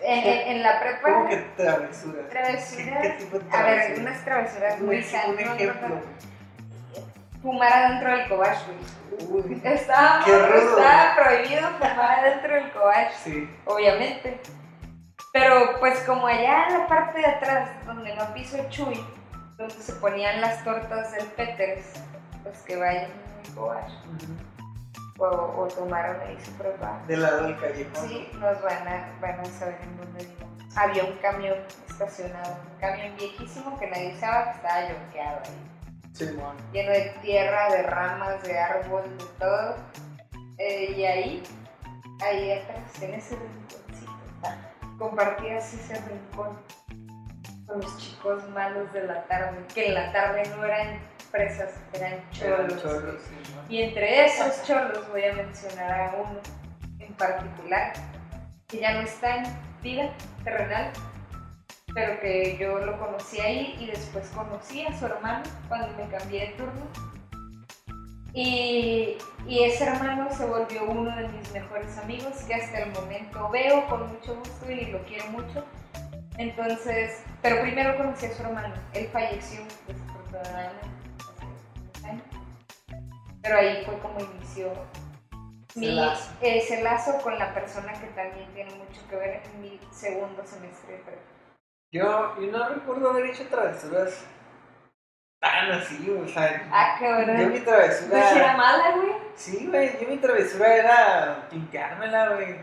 en, 0.00 0.18
en- 0.18 0.48
en 0.56 0.62
la 0.62 0.80
prepa. 0.80 1.12
¿Cómo 1.12 1.28
que 1.28 1.36
travesuras? 1.56 2.28
Travesuras. 2.30 2.86
¿Qué, 3.02 3.02
qué 3.02 3.08
tipo 3.18 3.38
de 3.38 3.44
A 3.46 3.48
travesuras? 3.50 3.88
ver, 3.90 3.98
unas 4.00 4.24
travesuras 4.24 4.80
Un, 4.80 4.86
muy 4.86 4.96
un 4.96 5.04
sanas. 5.04 5.40
ejemplo. 5.40 6.00
Fumar 7.42 7.72
adentro 7.72 8.10
del 8.16 8.28
cobach, 8.28 8.58
güey. 8.66 9.44
Uy, 9.44 9.60
Estaba, 9.64 10.24
Qué 10.24 10.36
rudo. 10.38 10.78
estaba 10.78 11.14
prohibido 11.16 11.68
fumar 11.78 12.18
adentro 12.20 12.54
del 12.54 12.70
cobach, 12.72 13.12
sí. 13.22 13.48
obviamente. 13.64 14.40
Pero 15.32 15.78
pues 15.78 16.00
como 16.00 16.26
allá 16.26 16.66
en 16.68 16.78
la 16.80 16.86
parte 16.88 17.18
de 17.20 17.26
atrás, 17.26 17.70
donde 17.86 18.14
no 18.16 18.32
piso 18.34 18.56
el 18.58 18.68
chuy, 18.70 19.04
donde 19.56 19.74
se 19.74 19.92
ponían 19.94 20.40
las 20.40 20.64
tortas 20.64 21.12
del 21.12 21.26
Peters, 21.26 21.86
pues 22.42 22.58
que 22.62 22.76
vayan 22.76 23.04
en 23.04 23.10
el 23.46 23.54
cobach. 23.54 23.88
Ujú. 23.88 24.57
O, 25.18 25.26
o 25.26 25.68
tomaron 25.68 26.20
ahí 26.20 26.38
su 26.44 26.52
prueba. 26.52 27.02
Del 27.06 27.22
lado 27.22 27.42
del 27.42 27.58
callejón. 27.58 28.08
Sí, 28.08 28.28
nos 28.34 28.62
van 28.62 28.88
a, 28.88 29.18
van 29.20 29.40
a 29.40 29.44
saber 29.44 29.78
en 29.82 29.96
dónde 29.96 30.24
vivo. 30.24 30.48
Había 30.76 31.04
un 31.04 31.16
camión 31.18 31.58
estacionado, 31.88 32.56
un 32.72 32.80
camión 32.80 33.16
viejísimo 33.16 33.78
que 33.78 33.88
nadie 33.88 34.14
usaba, 34.14 34.44
que 34.44 34.56
estaba 34.58 34.88
yonqueado 34.88 35.40
ahí. 35.44 35.78
Simón. 36.12 36.56
lleno 36.72 36.90
de 36.92 37.14
tierra, 37.22 37.70
de 37.70 37.82
ramas, 37.82 38.42
de 38.42 38.58
árbol, 38.58 39.02
de 39.18 39.24
todo. 39.38 39.76
Eh, 40.58 40.94
y 40.96 41.04
ahí, 41.04 41.42
ahí 42.20 42.52
atrás, 42.52 43.02
en 43.02 43.14
ese 43.14 43.36
rinconcito, 43.36 44.12
compartías 44.98 45.72
ese 45.74 45.94
rincón 46.00 46.58
con 47.66 47.80
los 47.80 47.96
chicos 47.98 48.48
malos 48.50 48.92
de 48.92 49.04
la 49.04 49.24
tarde, 49.24 49.64
que 49.72 49.88
en 49.88 49.94
la 49.94 50.10
tarde 50.10 50.42
no 50.56 50.64
eran 50.64 50.98
presas, 51.30 51.70
eran 51.92 52.20
Eran 52.40 52.68
cholos. 52.80 53.22
Y 53.68 53.82
entre 53.82 54.26
esos 54.26 54.62
cholos 54.64 55.08
voy 55.10 55.24
a 55.24 55.34
mencionar 55.34 56.00
a 56.00 56.14
uno 56.16 56.40
en 56.98 57.12
particular, 57.14 57.92
que 58.66 58.78
ya 58.78 58.94
no 58.94 59.00
está 59.00 59.36
en 59.36 59.44
vida 59.82 60.10
terrenal, 60.44 60.90
pero 61.94 62.20
que 62.20 62.56
yo 62.58 62.78
lo 62.78 62.98
conocí 62.98 63.40
ahí 63.40 63.76
y 63.80 63.86
después 63.86 64.28
conocí 64.34 64.86
a 64.86 64.98
su 64.98 65.06
hermano 65.06 65.44
cuando 65.68 65.88
me 65.96 66.08
cambié 66.08 66.48
de 66.48 66.52
turno. 66.54 66.86
Y, 68.34 69.16
y 69.46 69.64
ese 69.64 69.84
hermano 69.84 70.28
se 70.32 70.44
volvió 70.44 70.84
uno 70.84 71.14
de 71.16 71.28
mis 71.28 71.50
mejores 71.52 71.96
amigos 71.98 72.34
que 72.46 72.54
hasta 72.54 72.80
el 72.80 72.92
momento 72.92 73.48
veo 73.50 73.86
con 73.88 74.06
mucho 74.08 74.36
gusto 74.36 74.70
y 74.70 74.86
lo 74.86 75.02
quiero 75.04 75.26
mucho. 75.30 75.64
Entonces, 76.36 77.24
pero 77.42 77.60
primero 77.62 77.96
conocí 77.96 78.26
a 78.26 78.34
su 78.34 78.42
hermano. 78.42 78.74
Él 78.92 79.08
falleció 79.08 79.60
desafortunadamente. 79.86 80.97
Pero 83.42 83.56
ahí 83.56 83.84
fue 83.84 83.98
como 84.00 84.18
inició 84.20 84.72
Ese 85.68 85.80
mi, 85.80 85.86
lazo. 85.92 86.30
ese 86.40 86.82
lazo 86.82 87.18
con 87.22 87.38
la 87.38 87.54
persona 87.54 87.92
que 87.92 88.06
también 88.08 88.52
tiene 88.54 88.74
mucho 88.74 89.00
que 89.08 89.16
ver 89.16 89.42
en 89.44 89.60
mi 89.60 89.80
segundo 89.92 90.44
semestre 90.44 90.94
de 90.94 90.98
prepa. 91.02 91.22
Yo, 91.92 92.36
yo 92.40 92.50
no 92.52 92.68
recuerdo 92.68 93.10
haber 93.10 93.26
hecho 93.26 93.46
travesuras 93.48 94.24
tan 95.40 95.70
así, 95.72 96.10
o 96.10 96.26
sea. 96.28 96.68
Ah, 96.72 96.96
qué 96.98 97.06
Yo 97.06 97.48
mi 97.48 97.60
Pues 97.60 97.66
era 97.68 98.04
travesura. 98.10 98.56
mala, 98.56 98.90
güey. 98.96 99.12
Sí, 99.36 99.66
güey, 99.68 99.98
yo 100.00 100.08
mi 100.08 100.16
travesura 100.18 100.74
era 100.76 101.48
pinteármela, 101.48 102.34
güey. 102.34 102.56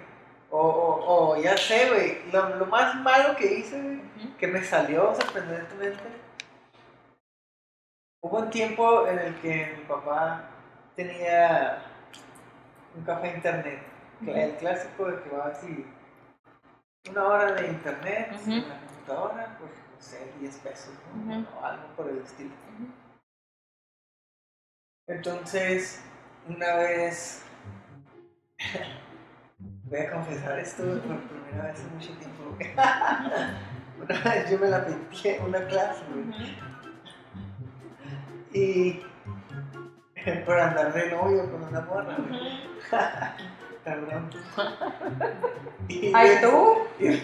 O, 0.52 0.60
o, 0.60 1.30
o 1.38 1.42
ya 1.42 1.58
sé, 1.58 1.90
güey. 1.90 2.32
Lo, 2.32 2.56
lo 2.58 2.66
más 2.68 2.96
malo 2.96 3.36
que 3.36 3.46
hice, 3.46 3.82
güey, 3.82 4.02
que 4.38 4.48
me 4.48 4.62
salió 4.64 5.16
sorprendentemente. 5.16 6.04
Hubo 8.22 8.40
un 8.40 8.50
tiempo 8.50 9.08
en 9.08 9.20
el 9.20 9.36
que 9.42 9.74
mi 9.78 9.84
papá 9.86 10.44
tenía 10.96 11.84
un 12.96 13.04
café 13.04 13.36
internet. 13.36 13.80
El 14.26 14.56
clásico 14.56 15.06
de 15.12 15.22
que 15.22 15.30
va 15.30 15.48
así. 15.48 15.86
Una 17.10 17.24
hora 17.24 17.52
de 17.54 17.68
internet 17.68 18.32
en 18.48 18.70
la 18.70 18.80
computadora, 18.80 19.58
pues 19.60 19.72
no 19.72 20.02
sé, 20.02 20.32
10 20.40 20.58
pesos. 20.58 20.94
O 21.56 21.66
algo 21.66 21.88
por 21.96 22.10
el 22.10 22.20
estilo. 22.20 22.52
Entonces, 25.08 26.02
una 26.48 26.76
vez. 26.78 27.44
Voy 29.60 30.00
a 30.00 30.12
confesar 30.12 30.60
esto 30.60 30.84
por 30.84 31.20
primera 31.28 31.72
vez 31.72 31.80
en 31.80 31.94
mucho 31.94 32.12
tiempo. 32.18 32.58
una 34.02 34.22
vez 34.24 34.50
yo 34.50 34.58
me 34.58 34.68
la 34.68 34.84
pinté 34.86 35.38
en 35.38 35.44
una 35.44 35.68
clase. 35.68 36.04
Y. 38.54 39.04
por 40.46 40.60
andar 40.60 40.94
de 40.94 41.12
novio 41.12 41.50
con 41.52 41.64
una 41.64 41.82
morra. 41.82 42.18
Cabrón. 43.84 44.30
Ay, 46.16 46.30
tú. 46.42 46.78
y, 47.00 47.22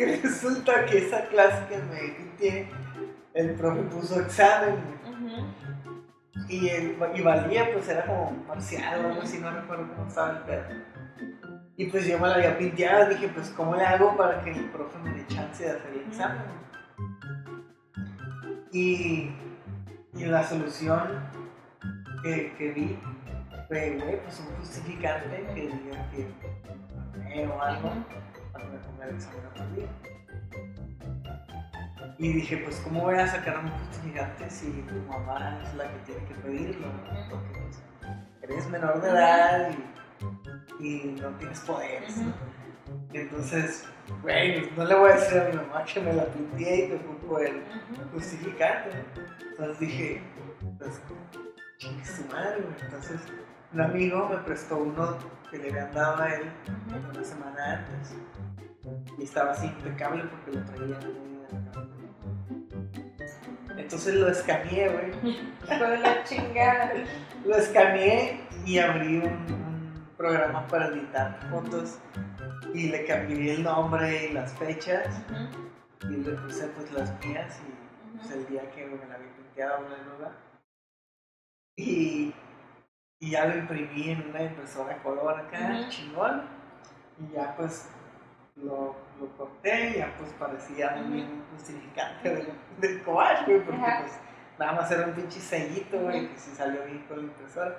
y 0.00 0.04
resulta 0.22 0.86
que 0.86 0.98
esa 1.06 1.26
clase 1.26 1.66
que 1.68 1.76
me 1.78 2.00
pinté, 2.16 2.70
el 3.34 3.54
profe 3.54 3.82
puso 3.82 4.20
examen. 4.20 4.76
Y, 6.48 6.68
el- 6.68 6.96
y 7.14 7.20
valía, 7.20 7.70
pues 7.72 7.88
era 7.88 8.06
como 8.06 8.30
parcial 8.46 9.04
o 9.04 9.08
algo 9.08 9.22
así, 9.22 9.38
no 9.38 9.50
recuerdo 9.50 9.86
cómo 9.94 10.08
estaba 10.08 10.30
el 10.30 10.38
pedo. 10.38 10.64
Y 11.76 11.86
pues 11.86 12.06
yo 12.06 12.18
me 12.18 12.28
la 12.28 12.34
había 12.36 12.56
pinteado, 12.56 13.06
dije, 13.10 13.28
pues 13.28 13.50
¿cómo 13.50 13.76
le 13.76 13.84
hago 13.84 14.16
para 14.16 14.40
que 14.42 14.52
el 14.52 14.64
profe 14.70 14.98
me 15.00 15.12
dé 15.12 15.26
chance 15.26 15.62
de 15.64 15.70
hacer 15.72 15.90
el 15.92 16.00
examen? 16.08 16.40
Y, 18.72 19.30
y 20.18 20.24
la 20.24 20.42
solución 20.42 21.20
que, 22.22 22.52
que 22.58 22.72
vi 22.72 22.98
fue, 23.68 23.98
güey, 23.98 24.20
pues 24.22 24.40
un 24.40 24.56
justificante 24.56 25.46
que 25.54 25.60
diga 25.60 26.10
que 26.10 27.46
o 27.46 27.62
algo 27.62 27.92
para 28.52 28.64
que 28.64 28.70
me 28.70 28.78
ponga 28.78 29.04
el 29.04 29.14
examen 29.14 29.46
otro 29.46 29.66
día. 29.76 29.86
Y 32.18 32.32
dije, 32.32 32.56
pues, 32.58 32.80
¿cómo 32.80 33.02
voy 33.02 33.16
a 33.16 33.28
sacar 33.28 33.58
un 33.58 33.70
justificante 33.70 34.50
si 34.50 34.72
tu 34.88 34.94
mamá 35.08 35.60
es 35.62 35.74
la 35.74 35.84
que 35.84 35.98
tiene 36.00 36.24
que 36.24 36.34
pedirlo? 36.34 36.86
¿no? 36.88 37.28
Porque 37.30 37.60
pues, 37.60 37.82
eres 38.42 38.68
menor 38.70 39.00
de 39.00 39.10
edad 39.10 39.70
y, 40.80 40.84
y 40.84 41.20
no 41.20 41.28
tienes 41.36 41.60
poderes. 41.60 42.16
¿no? 42.16 42.32
Entonces, 43.12 43.86
güey, 44.22 44.70
no 44.76 44.84
le 44.84 44.94
voy 44.94 45.10
a 45.10 45.14
decir 45.14 45.38
a 45.38 45.44
mi 45.48 45.56
mamá 45.56 45.84
que 45.84 46.00
me 46.00 46.12
la 46.12 46.26
pinté 46.26 46.84
y 46.84 46.88
que 46.88 46.94
ocupo 46.96 47.38
el 47.38 47.62
justificante. 48.12 48.90
Entonces 49.50 49.78
dije, 49.78 50.22
pues, 50.78 51.00
chingue 51.78 52.04
su 52.04 52.24
madre, 52.26 52.60
güey. 52.60 52.74
Entonces, 52.82 53.20
un 53.72 53.80
amigo 53.80 54.28
me 54.28 54.36
prestó 54.38 54.78
uno 54.78 55.16
que 55.50 55.58
le 55.58 55.70
habían 55.70 55.92
dado 55.92 56.22
a 56.22 56.34
él 56.34 56.42
una 57.10 57.24
semana 57.24 57.78
antes. 57.78 58.16
Y 59.18 59.24
estaba 59.24 59.52
así 59.52 59.66
impecable 59.66 60.24
porque 60.24 60.58
lo 60.58 60.64
traía. 60.66 60.98
Entonces 63.76 64.14
lo 64.16 64.28
escaneé, 64.28 64.88
güey. 64.88 65.36
De 65.78 65.98
la 65.98 66.24
chingada. 66.24 66.92
Lo 67.44 67.56
escaneé 67.56 68.40
y 68.66 68.78
abrí 68.78 69.18
un, 69.18 69.67
un 70.18 70.26
programa 70.26 70.66
para 70.66 70.88
editar 70.88 71.38
fotos 71.48 71.98
y 72.74 72.88
le 72.88 73.04
cambié 73.04 73.54
el 73.54 73.62
nombre 73.62 74.26
y 74.26 74.32
las 74.32 74.52
fechas 74.54 75.22
y 76.02 76.16
le 76.16 76.32
puse 76.32 76.66
pues 76.68 76.90
las 76.92 77.24
mías 77.24 77.60
y 77.66 78.16
pues, 78.16 78.30
el 78.32 78.46
día 78.48 78.68
que 78.72 78.84
me 78.86 78.96
la 79.06 79.14
había 79.14 79.32
pinteado 79.36 79.86
una 79.86 79.96
nueva. 79.98 80.32
Y, 81.76 82.34
y 83.20 83.30
ya 83.30 83.46
lo 83.46 83.58
imprimí 83.58 84.10
en 84.10 84.28
una 84.30 84.42
impresora 84.42 85.00
color 85.02 85.38
acá, 85.38 85.78
Ujú. 85.80 85.88
chingón. 85.88 86.42
Y 87.20 87.34
ya 87.34 87.54
pues 87.56 87.88
lo, 88.56 88.96
lo 89.20 89.26
corté 89.36 89.90
y 89.90 89.98
ya 89.98 90.14
pues 90.18 90.32
parecía 90.32 90.94
bien 90.94 91.30
un 91.30 91.44
justificante 91.52 92.28
del, 92.28 92.48
del 92.80 93.04
güey, 93.04 93.46
porque 93.46 93.70
pues 94.00 94.20
nada 94.58 94.72
más 94.72 94.90
era 94.90 95.06
un 95.06 95.12
pinche 95.12 95.38
sellito, 95.38 96.00
güey, 96.00 96.28
que 96.28 96.38
sí 96.38 96.50
salió 96.56 96.84
bien 96.84 97.04
con 97.06 97.18
la 97.18 97.22
impresora. 97.24 97.76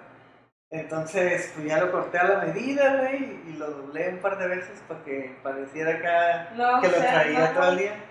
Entonces, 0.72 1.52
pues 1.56 1.66
ya 1.68 1.80
lo 1.84 1.92
corté 1.92 2.20
a 2.20 2.28
la 2.28 2.46
medida, 2.46 2.98
güey, 2.98 3.40
y 3.48 3.54
lo 3.54 3.72
doblé 3.72 4.10
un 4.10 4.20
par 4.20 4.38
de 4.38 4.48
veces 4.48 4.80
para 4.88 5.04
que 5.04 5.36
pareciera 5.42 5.96
acá 5.96 6.52
No, 6.56 6.80
que 6.80 6.90
lo 6.90 6.94
sea, 6.94 7.12
traía 7.12 7.52
no. 7.54 7.60
todo 7.60 7.70
el 7.72 7.78
día. 7.80 8.06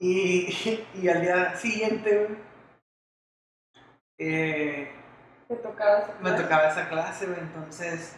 Y, 0.00 0.84
y 0.94 1.08
al 1.08 1.20
día 1.20 1.54
siguiente, 1.56 2.26
güey, 2.26 2.38
eh, 4.18 4.92
Te 5.48 5.56
tocaba 5.56 5.98
esa 6.00 6.14
me 6.20 6.32
tocaba 6.32 6.68
esa 6.68 6.88
clase, 6.88 7.26
güey, 7.26 7.38
entonces 7.40 8.16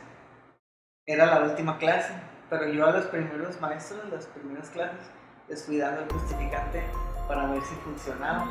era 1.06 1.26
la 1.26 1.40
última 1.46 1.78
clase, 1.78 2.12
pero 2.48 2.66
yo 2.68 2.86
a 2.86 2.92
los 2.92 3.06
primeros 3.06 3.60
maestros, 3.60 4.08
las 4.10 4.26
primeras 4.26 4.70
clases, 4.70 5.10
les 5.48 5.64
fui 5.66 5.78
dando 5.78 6.02
el 6.02 6.08
justificante 6.12 6.82
para 7.28 7.46
ver 7.46 7.62
si 7.62 7.74
funcionaba. 7.76 8.46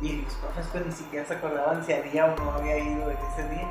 Y 0.00 0.22
los 0.22 0.34
profes 0.34 0.66
pues 0.72 0.86
ni 0.86 0.92
siquiera 0.92 1.24
se 1.26 1.34
acordaban 1.34 1.84
si 1.84 1.92
había 1.94 2.26
o 2.26 2.36
no 2.36 2.52
había 2.52 2.76
ido 2.78 3.10
en 3.10 3.16
ese 3.32 3.48
día. 3.48 3.70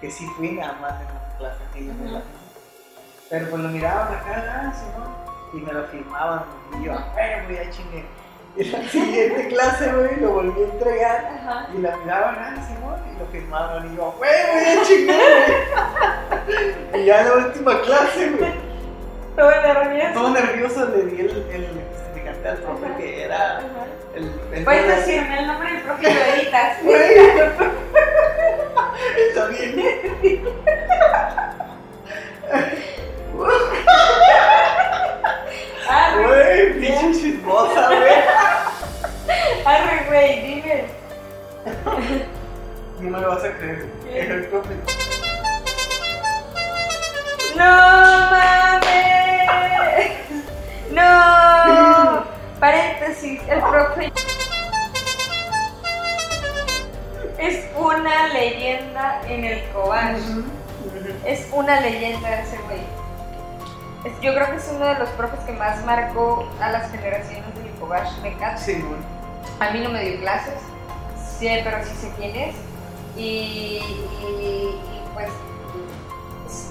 que 0.00 0.10
sí 0.10 0.26
fui 0.36 0.52
nada 0.52 0.74
más 0.80 0.92
en 1.00 1.06
la 1.06 1.38
clase 1.38 1.60
que 1.72 1.86
yo 1.86 1.92
me 1.94 2.10
la 2.10 2.22
Pero 3.30 3.50
pues 3.50 3.62
lo 3.62 3.68
miraban 3.70 4.08
acá, 4.14 4.62
ah, 4.68 4.72
sí, 4.74 4.84
¿no? 4.98 5.58
Y 5.58 5.62
me 5.62 5.72
lo 5.72 5.84
firmaban, 5.84 6.44
y 6.78 6.84
yo, 6.84 6.92
bueno, 6.92 7.44
güey, 7.46 7.56
ya 7.56 7.70
chingué. 7.70 8.04
Y 8.56 8.64
la 8.64 8.88
siguiente 8.88 9.48
clase, 9.48 9.92
güey, 9.92 10.16
lo 10.20 10.32
volví 10.32 10.60
a 10.60 10.64
entregar, 10.64 11.24
Ajá. 11.40 11.68
y 11.74 11.78
la 11.78 11.96
miraban, 11.96 12.34
ah, 12.38 12.66
Simón, 12.66 13.00
y 13.14 13.18
lo 13.18 13.26
firmaban, 13.26 13.92
y 13.92 13.96
yo, 13.96 14.12
güey, 14.18 14.30
ya 14.76 14.82
chingué, 14.82 15.16
güey. 16.46 17.02
Y 17.02 17.04
ya 17.06 17.20
en 17.22 17.28
la 17.28 17.34
última 17.46 17.80
clase, 17.82 18.30
güey, 18.30 18.52
Todo 19.34 19.50
nervioso. 19.50 20.12
todo 20.14 20.30
nervioso 20.30 20.88
le 20.90 21.02
di 21.06 21.20
el, 21.22 21.30
el 21.50 21.82
justificante 21.92 22.48
al 22.48 22.56
profe 22.58 22.94
que 22.98 23.24
era 23.24 23.58
Ajá. 23.58 23.85
El... 24.16 24.32
el 24.52 24.64
Puedes 24.64 24.86
decirme 24.86 25.38
el 25.40 25.46
nombre 25.46 25.72
del 25.72 25.82
profe 25.82 26.10
y 26.10 26.14
lo 26.14 26.20
editas. 26.20 26.78
Está 29.28 29.46
bien. 29.46 30.44
Arre, 35.88 36.24
Güey, 36.26 36.80
pinche 36.80 37.12
chismosa, 37.20 37.88
güey. 37.88 38.12
arre, 39.64 40.04
güey, 40.08 40.40
dime. 40.42 40.84
No 43.00 43.10
me 43.10 43.20
lo 43.20 43.28
vas 43.28 43.44
a 43.44 43.52
creer. 43.52 43.86
Es 44.10 44.30
el 44.30 44.46
profe. 44.46 44.74
¡No 47.56 47.64
mames! 48.30 49.46
¡No! 50.90 51.95
Paréntesis, 52.60 53.40
el 53.48 53.60
profe 53.60 54.12
es 57.38 57.66
una 57.76 58.28
leyenda 58.28 59.20
en 59.28 59.44
el 59.44 59.62
Cobach. 59.70 60.16
Es 61.24 61.46
una 61.52 61.80
leyenda 61.80 62.40
ese 62.40 62.56
güey. 62.66 62.80
Es- 64.04 64.20
Yo 64.22 64.34
creo 64.34 64.46
que 64.50 64.56
es 64.56 64.70
uno 64.74 64.86
de 64.86 64.98
los 64.98 65.08
profes 65.10 65.40
que 65.40 65.52
más 65.52 65.84
marcó 65.84 66.48
a 66.60 66.70
las 66.70 66.90
generaciones 66.90 67.54
del 67.56 67.70
Cobach. 67.78 68.10
Me 68.22 68.28
encanta. 68.32 68.56
Sí. 68.58 68.82
A 69.60 69.70
mí 69.70 69.80
no 69.80 69.90
me 69.90 70.02
dio 70.02 70.20
clases, 70.20 70.54
sí, 71.38 71.48
pero 71.62 71.84
sí 71.84 71.94
sé 72.00 72.10
quién 72.16 72.34
es. 72.36 72.54
Y, 73.16 73.22
y- 73.22 73.82
y, 74.40 74.80
pues 75.14 75.28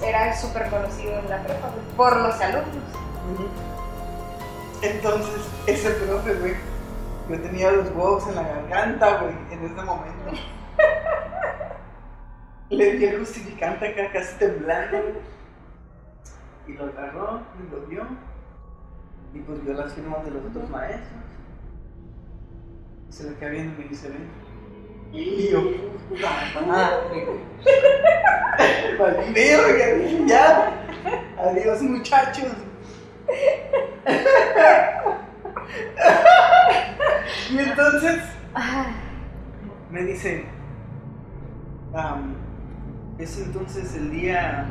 era 0.02 0.36
súper 0.36 0.68
conocido 0.68 1.18
en 1.20 1.28
la 1.30 1.42
prepa 1.42 1.68
por 1.96 2.16
los 2.16 2.40
alumnos. 2.40 2.84
Entonces, 4.86 5.48
ese 5.66 5.90
profe, 5.90 6.34
güey, 6.34 6.54
yo 7.28 7.40
tenía 7.40 7.72
los 7.72 7.90
huevos 7.90 8.24
en 8.28 8.36
la 8.36 8.42
garganta, 8.42 9.20
güey, 9.20 9.34
en 9.50 9.64
ese 9.64 9.82
momento. 9.82 10.30
Le 12.70 12.92
di 12.92 13.04
el 13.04 13.18
justificante 13.18 13.88
acá 13.88 14.12
casi 14.12 14.38
temblando. 14.38 14.98
Y 16.68 16.74
lo 16.74 16.84
agarró 16.84 17.40
y 17.58 17.70
lo 17.70 17.80
vio. 17.86 18.06
Y 19.34 19.40
pues 19.40 19.64
vio 19.64 19.74
las 19.74 19.92
firmas 19.92 20.24
de 20.24 20.30
los 20.30 20.44
otros 20.44 20.70
maestros. 20.70 21.24
Y 23.08 23.12
se 23.12 23.30
le 23.30 23.36
queda 23.36 23.50
viendo 23.50 23.80
y 23.80 23.84
me 23.84 23.88
dice, 23.88 24.08
ven. 24.08 24.28
Y 25.12 25.50
yo, 25.50 25.62
puta 26.08 26.60
madre. 26.64 27.26
Ya. 30.26 30.72
Adiós, 31.38 31.82
muchachos. 31.82 32.52
y 37.50 37.58
entonces 37.58 38.22
me 39.90 40.02
dice, 40.02 40.44
am, 41.94 42.34
es 43.18 43.38
entonces 43.38 43.94
el 43.94 44.10
día, 44.10 44.66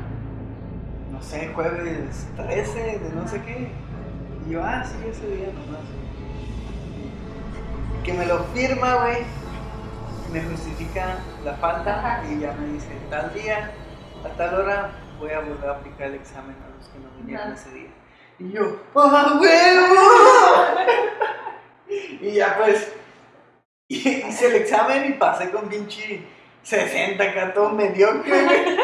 no 1.11 1.21
sé, 1.21 1.51
jueves 1.53 2.27
13 2.35 2.99
de 2.99 3.09
no 3.15 3.27
sé 3.27 3.41
qué. 3.41 3.71
Y 4.45 4.51
yo, 4.51 4.63
ah, 4.63 4.83
sí, 4.83 4.95
ese 5.09 5.27
día 5.27 5.47
nomás. 5.47 5.81
Que 8.03 8.13
me 8.13 8.25
lo 8.25 8.43
firma, 8.45 8.95
güey. 8.95 9.23
Me 10.31 10.43
justifica 10.43 11.17
la 11.43 11.53
falta 11.55 12.23
y 12.29 12.39
ya 12.39 12.53
me 12.53 12.67
dice, 12.73 12.89
tal 13.09 13.33
día, 13.33 13.71
a 14.23 14.29
tal 14.37 14.55
hora, 14.55 14.91
voy 15.19 15.31
a 15.31 15.39
volver 15.39 15.69
a 15.69 15.73
aplicar 15.73 16.07
el 16.07 16.15
examen 16.15 16.55
a 16.63 16.77
los 16.77 16.87
que 16.89 16.99
no 16.99 17.09
vinieron 17.17 17.53
ese 17.53 17.71
día. 17.71 17.89
Y 18.39 18.51
yo, 18.51 18.79
¡ah, 18.95 19.39
huevo! 19.39 19.95
y 22.21 22.31
ya 22.33 22.57
pues, 22.57 22.91
hice 23.87 24.47
el 24.47 24.55
examen 24.55 25.05
y 25.05 25.13
pasé 25.13 25.49
con 25.51 25.69
pinche 25.69 26.21
60 26.63 27.23
acá, 27.23 27.53
todo 27.53 27.69
mediocre, 27.69 28.43
güey. 28.43 28.77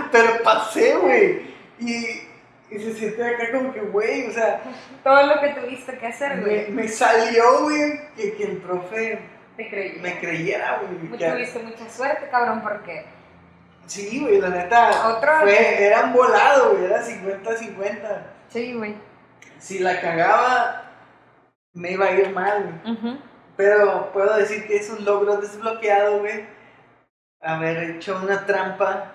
Pero 0.12 0.42
pasé, 0.42 0.96
güey. 0.96 1.42
Y, 1.80 2.06
y 2.70 2.78
se 2.78 2.94
siente 2.94 3.24
acá 3.26 3.52
como 3.52 3.72
que, 3.72 3.80
güey, 3.80 4.26
o 4.26 4.32
sea, 4.32 4.62
Todo 5.04 5.26
lo 5.26 5.40
que 5.40 5.48
tuviste 5.50 5.98
que 5.98 6.06
hacer, 6.06 6.40
güey. 6.40 6.68
me 6.70 6.88
salió, 6.88 7.62
güey, 7.64 8.00
que, 8.16 8.34
que 8.34 8.44
el 8.44 8.56
profe 8.58 9.20
Te 9.56 9.98
me 10.00 10.18
creyera, 10.20 10.80
güey. 10.82 11.18
Que- 11.18 11.30
Tuviste 11.30 11.58
mucha 11.60 11.88
suerte, 11.90 12.28
cabrón, 12.30 12.62
porque 12.62 13.04
Sí, 13.86 14.20
güey, 14.20 14.38
la 14.40 14.50
neta. 14.50 15.08
Otro- 15.16 15.40
Fue, 15.40 15.86
era 15.86 16.04
un 16.04 16.12
volado, 16.12 16.72
güey, 16.72 16.84
era 16.84 17.02
50-50. 17.02 18.22
Sí, 18.48 18.74
güey. 18.74 18.96
Si 19.58 19.78
la 19.78 20.00
cagaba, 20.00 20.84
me 21.74 21.92
iba 21.92 22.06
a 22.06 22.12
ir 22.12 22.30
mal, 22.30 22.80
güey. 22.82 23.18
Pero 23.56 24.12
puedo 24.12 24.36
decir 24.36 24.66
que 24.66 24.76
es 24.76 24.90
un 24.90 25.04
logro 25.04 25.36
desbloqueado, 25.38 26.20
güey. 26.20 26.46
Haber 27.40 27.90
hecho 27.90 28.18
una 28.22 28.46
trampa 28.46 29.12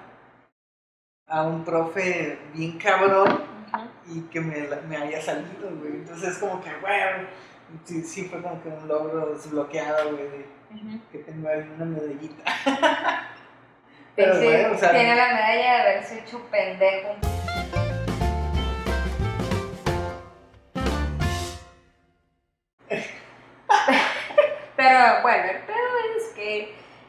a 1.27 1.43
un 1.43 1.63
profe 1.63 2.37
bien 2.53 2.77
cabrón 2.77 3.43
y 4.07 4.21
que 4.23 4.41
me, 4.41 4.67
me 4.87 4.97
haya 4.97 5.21
salido, 5.21 5.69
güey. 5.79 5.93
Entonces, 5.93 6.37
como 6.37 6.61
que, 6.61 6.69
güey, 6.81 7.27
sí, 7.85 8.03
sí 8.03 8.25
fue 8.25 8.41
como 8.41 8.61
que 8.61 8.69
un 8.69 8.87
logro 8.87 9.33
desbloqueado, 9.33 10.11
güey, 10.11 10.29
de 10.29 10.45
que 11.11 11.19
tengo 11.19 11.47
ahí 11.47 11.69
una 11.75 11.85
medallita. 11.85 12.43
Pero, 14.15 14.39
Sí, 14.39 14.47
o 14.47 14.77
sea, 14.77 14.91
tiene 14.91 15.15
la 15.15 15.27
medalla 15.33 15.55
de 15.55 15.81
haberse 15.81 16.19
hecho 16.19 16.39
pendejo. 16.51 17.15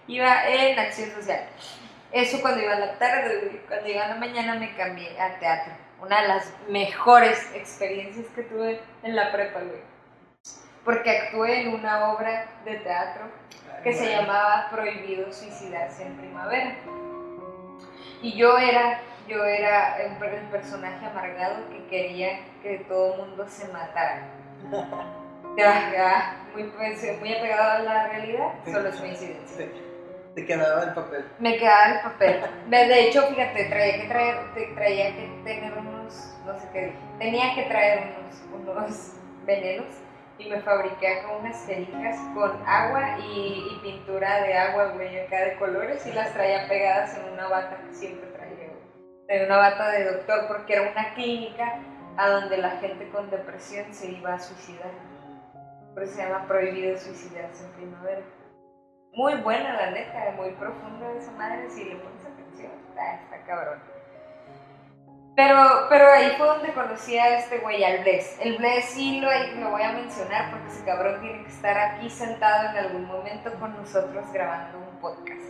Iba 0.07 0.49
en 0.49 0.79
acción 0.79 1.11
social. 1.11 1.47
Eso 2.13 2.41
cuando 2.41 2.63
iba 2.63 2.75
en 2.75 2.81
la 2.81 2.99
tarde, 2.99 3.63
cuando 3.67 3.89
iba 3.89 4.05
en 4.05 4.11
la 4.11 4.17
mañana 4.17 4.55
me 4.55 4.75
cambié 4.77 5.19
a 5.21 5.39
teatro. 5.39 5.73
Una 6.01 6.23
de 6.23 6.29
las 6.29 6.53
mejores 6.69 7.51
experiencias 7.55 8.27
que 8.35 8.43
tuve 8.43 8.81
en 9.03 9.17
la 9.17 9.33
prepa, 9.33 9.61
güey. 9.61 9.81
Porque 10.85 11.11
actué 11.11 11.63
en 11.63 11.75
una 11.75 12.13
obra 12.13 12.47
de 12.65 12.77
teatro 12.77 13.25
que 13.83 13.93
se 13.93 14.11
llamaba 14.11 14.69
Prohibido 14.71 15.33
suicidarse 15.33 16.05
en 16.07 16.17
primavera. 16.17 16.77
Y 18.23 18.37
yo 18.37 18.59
era, 18.59 19.01
yo 19.27 19.45
era 19.45 19.99
el, 19.99 20.13
el 20.23 20.47
personaje 20.51 21.07
amargado 21.07 21.69
que 21.71 21.87
quería 21.87 22.39
que 22.63 22.85
todo 22.89 23.15
el 23.15 23.21
mundo 23.21 23.47
se 23.49 23.69
matara. 23.69 24.29
Muy, 26.55 26.65
pues, 26.65 27.21
muy 27.21 27.35
apegado 27.35 27.71
a 27.71 27.79
la 27.81 28.09
realidad, 28.09 28.53
solo 28.65 28.89
es 28.89 28.97
coincidencia. 28.97 29.67
Te, 30.35 30.47
quedaba 30.47 30.83
el 30.85 30.95
papel. 30.95 31.25
Me 31.39 31.57
quedaba 31.57 31.95
el 31.95 32.01
papel. 32.01 32.41
De 32.69 33.01
hecho, 33.01 33.23
fíjate, 33.29 33.65
traía 33.67 34.01
que 34.03 34.09
traer, 34.09 34.75
traía 34.75 35.17
que 35.17 35.41
tener 35.45 35.73
unos, 35.79 36.37
no 36.45 36.59
sé 36.59 36.69
qué 36.73 36.93
tenía 37.19 37.55
que 37.55 37.63
traer 37.65 38.15
unos, 38.19 38.69
unos 38.69 39.13
venenos 39.45 39.87
y 40.39 40.51
me 40.51 40.61
fabriqué 40.61 41.09
acá 41.09 41.37
unas 41.41 41.65
jeringas 41.67 42.19
con 42.35 42.51
agua 42.67 43.19
y, 43.21 43.69
y 43.71 43.81
pintura 43.83 44.43
de 44.43 44.55
agua, 44.55 44.87
güey, 44.95 45.21
acá 45.21 45.41
de 45.45 45.57
colores 45.57 46.05
y 46.07 46.13
las 46.13 46.33
traía 46.33 46.69
pegadas 46.69 47.17
en 47.17 47.33
una 47.33 47.49
bata 47.49 47.79
que 47.87 47.95
siempre 47.95 48.29
traía, 48.31 48.69
güey. 48.69 49.27
Traía 49.27 49.47
una 49.47 49.57
bata 49.59 49.91
de 49.93 50.05
doctor 50.05 50.49
porque 50.49 50.75
era 50.75 50.91
una 50.91 51.15
clínica 51.15 51.79
a 52.17 52.29
donde 52.29 52.59
la 52.59 52.71
gente 52.79 53.09
con 53.11 53.31
depresión 53.31 53.93
se 53.93 54.11
iba 54.11 54.35
a 54.35 54.41
suicidar. 54.41 54.91
Por 55.95 56.03
eso 56.03 56.15
se 56.17 56.23
llama 56.23 56.47
prohibido 56.49 56.99
suicidarse 56.99 57.65
en 57.65 57.73
primavera. 57.73 58.23
Muy 59.15 59.35
buena 59.37 59.75
la 59.75 59.91
neta, 59.91 60.33
muy 60.37 60.51
profunda 60.53 61.13
esa 61.13 61.31
madre, 61.33 61.71
si 61.71 61.85
le 61.85 61.97
pones 61.97 62.25
atención, 62.25 62.73
está, 62.89 63.45
cabrón. 63.47 63.79
Pero, 65.37 65.57
pero 65.89 66.13
ahí 66.13 66.33
fue 66.37 66.47
donde 66.47 66.73
conocí 66.73 67.17
a 67.19 67.39
este 67.39 67.59
güey, 67.59 67.83
al 67.85 68.03
Bless. 68.03 68.39
El 68.41 68.57
Bless 68.57 68.85
sí 68.87 69.21
lo, 69.21 69.29
lo 69.61 69.71
voy 69.71 69.83
a 69.83 69.93
mencionar 69.93 70.51
porque 70.51 70.69
ese 70.69 70.85
cabrón 70.85 71.21
tiene 71.21 71.43
que 71.43 71.51
estar 71.51 71.77
aquí 71.77 72.09
sentado 72.09 72.71
en 72.71 72.77
algún 72.77 73.07
momento 73.07 73.53
con 73.59 73.77
nosotros 73.77 74.33
grabando 74.33 74.79
un 74.79 74.99
podcast. 75.01 75.43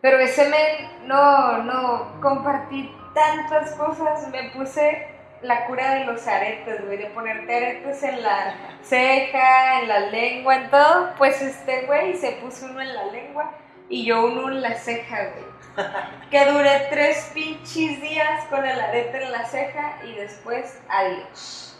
Pero 0.00 0.18
ese 0.18 0.48
men, 0.48 1.08
no, 1.08 1.58
no, 1.62 2.20
compartí 2.20 2.94
tantas 3.14 3.72
cosas, 3.72 4.28
me 4.28 4.50
puse 4.50 5.13
la 5.44 5.66
cura 5.66 5.94
de 5.94 6.04
los 6.04 6.26
aretes, 6.26 6.84
güey, 6.84 6.98
de 6.98 7.06
ponerte 7.06 7.56
aretes 7.56 8.02
en 8.02 8.22
la 8.22 8.54
ceja, 8.82 9.80
en 9.80 9.88
la 9.88 10.00
lengua, 10.00 10.56
en 10.56 10.70
todo. 10.70 11.14
Pues 11.16 11.40
este 11.42 11.86
güey 11.86 12.16
se 12.16 12.32
puso 12.32 12.66
uno 12.66 12.80
en 12.80 12.94
la 12.94 13.04
lengua 13.06 13.52
y 13.88 14.04
yo 14.04 14.24
uno 14.26 14.48
en 14.48 14.62
la 14.62 14.74
ceja, 14.74 15.28
güey. 15.30 15.54
Que 16.30 16.46
duré 16.46 16.86
tres 16.90 17.30
pinches 17.34 18.00
días 18.00 18.44
con 18.46 18.64
el 18.64 18.80
arete 18.80 19.22
en 19.22 19.32
la 19.32 19.44
ceja 19.44 19.98
y 20.04 20.14
después 20.14 20.80
adiós. 20.88 21.70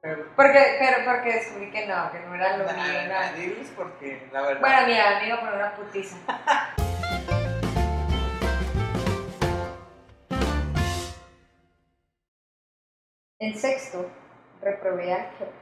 Pero, 0.00 0.26
Porque, 0.36 0.76
pero 0.78 1.04
porque 1.04 1.32
descubrí 1.34 1.70
que 1.72 1.86
no, 1.86 2.10
que 2.12 2.20
no 2.20 2.34
era 2.34 2.56
lo 2.56 2.64
mío, 2.64 2.72
no. 3.08 3.74
porque 3.76 4.28
la 4.32 4.42
verdad. 4.42 4.60
Bueno, 4.60 4.86
mira, 4.86 5.18
me 5.20 5.26
iba 5.26 5.36
a 5.36 5.40
poner 5.40 5.54
una 5.54 5.74
putiza. 5.74 6.16
En 13.40 13.54
sexto, 13.56 14.10
reprobé 14.60 15.12
álgebra. 15.12 15.52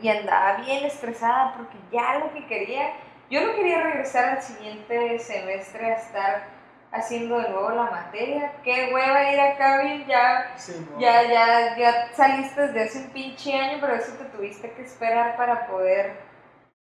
Y 0.00 0.08
andaba 0.08 0.58
bien 0.58 0.84
estresada 0.84 1.54
porque 1.56 1.78
ya 1.90 2.18
lo 2.18 2.32
que 2.32 2.46
quería, 2.46 2.92
yo 3.30 3.46
no 3.46 3.54
quería 3.54 3.82
regresar 3.82 4.36
al 4.36 4.42
siguiente 4.42 5.18
semestre 5.18 5.86
a 5.92 5.96
estar 5.96 6.42
haciendo 6.90 7.38
de 7.38 7.48
nuevo 7.50 7.70
la 7.70 7.90
materia. 7.90 8.52
Qué 8.62 8.90
hueva 8.92 9.32
ir 9.32 9.40
a 9.40 9.56
Cabil, 9.56 10.06
ya 10.06 10.52
Sí, 10.56 10.86
no. 10.90 11.00
ya, 11.00 11.22
ya, 11.22 11.76
ya 11.76 12.12
saliste 12.14 12.60
desde 12.68 12.82
hace 12.82 12.98
un 12.98 13.10
pinche 13.10 13.54
año, 13.58 13.78
pero 13.80 13.94
eso 13.94 14.12
te 14.16 14.24
tuviste 14.26 14.70
que 14.72 14.82
esperar 14.82 15.36
para 15.36 15.66
poder 15.66 16.16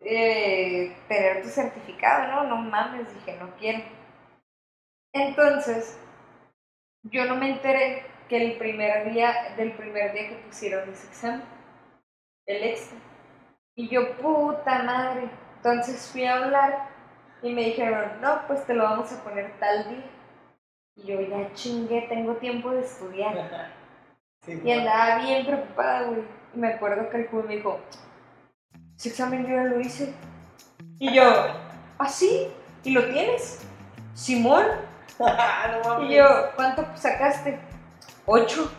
eh, 0.01 0.95
tener 1.07 1.41
tu 1.41 1.49
certificado, 1.49 2.27
¿no? 2.27 2.43
No 2.43 2.57
mames, 2.57 3.11
dije, 3.13 3.37
no 3.39 3.49
quiero. 3.57 3.83
Entonces, 5.13 5.97
yo 7.03 7.25
no 7.25 7.35
me 7.35 7.49
enteré 7.51 8.03
que 8.27 8.43
el 8.43 8.57
primer 8.57 9.11
día, 9.11 9.53
del 9.57 9.73
primer 9.73 10.13
día 10.13 10.29
que 10.29 10.35
pusieron 10.35 10.89
ese 10.89 11.07
examen, 11.07 11.43
el 12.45 12.63
extra. 12.63 12.97
Y 13.75 13.89
yo, 13.89 14.17
puta 14.17 14.83
madre. 14.83 15.29
Entonces 15.57 16.09
fui 16.11 16.25
a 16.25 16.35
hablar 16.35 16.89
y 17.41 17.53
me 17.53 17.65
dijeron, 17.65 18.21
no, 18.21 18.41
pues 18.47 18.65
te 18.65 18.73
lo 18.73 18.83
vamos 18.83 19.11
a 19.11 19.23
poner 19.23 19.57
tal 19.59 19.89
día. 19.89 20.03
Y 20.95 21.07
yo, 21.07 21.21
ya 21.21 21.53
chingué, 21.53 22.07
tengo 22.09 22.35
tiempo 22.35 22.71
de 22.71 22.81
estudiar. 22.81 23.71
Sí, 24.45 24.61
Y 24.63 24.71
andaba 24.71 25.17
bien 25.17 25.45
preocupada, 25.45 26.03
güey. 26.03 26.21
Y 26.53 26.57
me 26.57 26.69
acuerdo 26.69 27.09
que 27.09 27.17
el 27.17 27.27
juez 27.27 27.45
me 27.45 27.57
dijo, 27.57 27.81
ese 28.95 29.09
examen 29.09 29.45
yo 29.45 29.55
ya 29.55 29.63
lo 29.63 29.81
hice. 29.81 30.13
Y 30.99 31.13
yo, 31.13 31.23
¿ah, 31.97 32.07
sí? 32.07 32.47
¿Y 32.83 32.91
lo 32.91 33.03
tienes? 33.09 33.67
Simón. 34.13 34.65
No. 35.83 36.03
Y 36.03 36.15
yo, 36.15 36.25
¿cuánto 36.55 36.85
sacaste? 36.95 37.59
Ocho. 38.29 38.69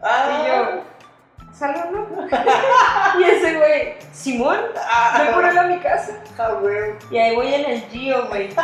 Ah, 0.00 0.28
Y 0.30 0.46
yo, 0.48 1.52
¿salgo 1.52 1.90
no? 1.90 2.28
y 3.20 3.24
ese 3.24 3.54
güey, 3.56 3.94
Simón, 4.12 4.60
ah, 4.88 5.20
voy 5.24 5.34
por 5.34 5.44
él 5.46 5.58
a 5.58 5.62
mi 5.64 5.78
casa. 5.80 6.12
ah, 6.38 6.50
güey. 6.60 6.92
Y 7.10 7.18
ahí 7.18 7.34
voy 7.34 7.52
en 7.54 7.70
el 7.70 7.80
Gio, 7.88 8.28
güey. 8.28 8.54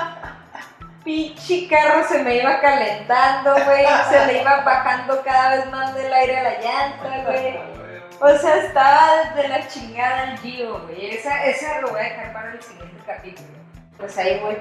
Pinche 1.03 1.67
carro 1.67 2.07
se 2.07 2.23
me 2.23 2.37
iba 2.37 2.61
calentando, 2.61 3.55
güey. 3.55 3.85
Se 4.09 4.27
le 4.27 4.43
iba 4.43 4.61
bajando 4.61 5.21
cada 5.25 5.57
vez 5.57 5.67
más 5.71 5.95
del 5.95 6.13
aire 6.13 6.39
a 6.39 6.43
la 6.45 6.61
llanta, 6.61 7.25
güey. 7.27 7.59
O 8.21 8.39
sea, 8.39 8.57
estaba 8.59 9.33
desde 9.35 9.49
la 9.49 9.67
chingada 9.67 10.31
el 10.33 10.39
Gio, 10.39 10.81
güey. 10.83 11.17
Esa, 11.17 11.45
esa 11.47 11.81
lo 11.81 11.89
voy 11.91 12.01
a 12.01 12.05
dejar 12.05 12.33
para 12.33 12.53
el 12.53 12.63
siguiente 12.63 13.03
capítulo. 13.05 13.49
Pues 13.99 14.17
ahí 14.17 14.39
voy 14.41 14.57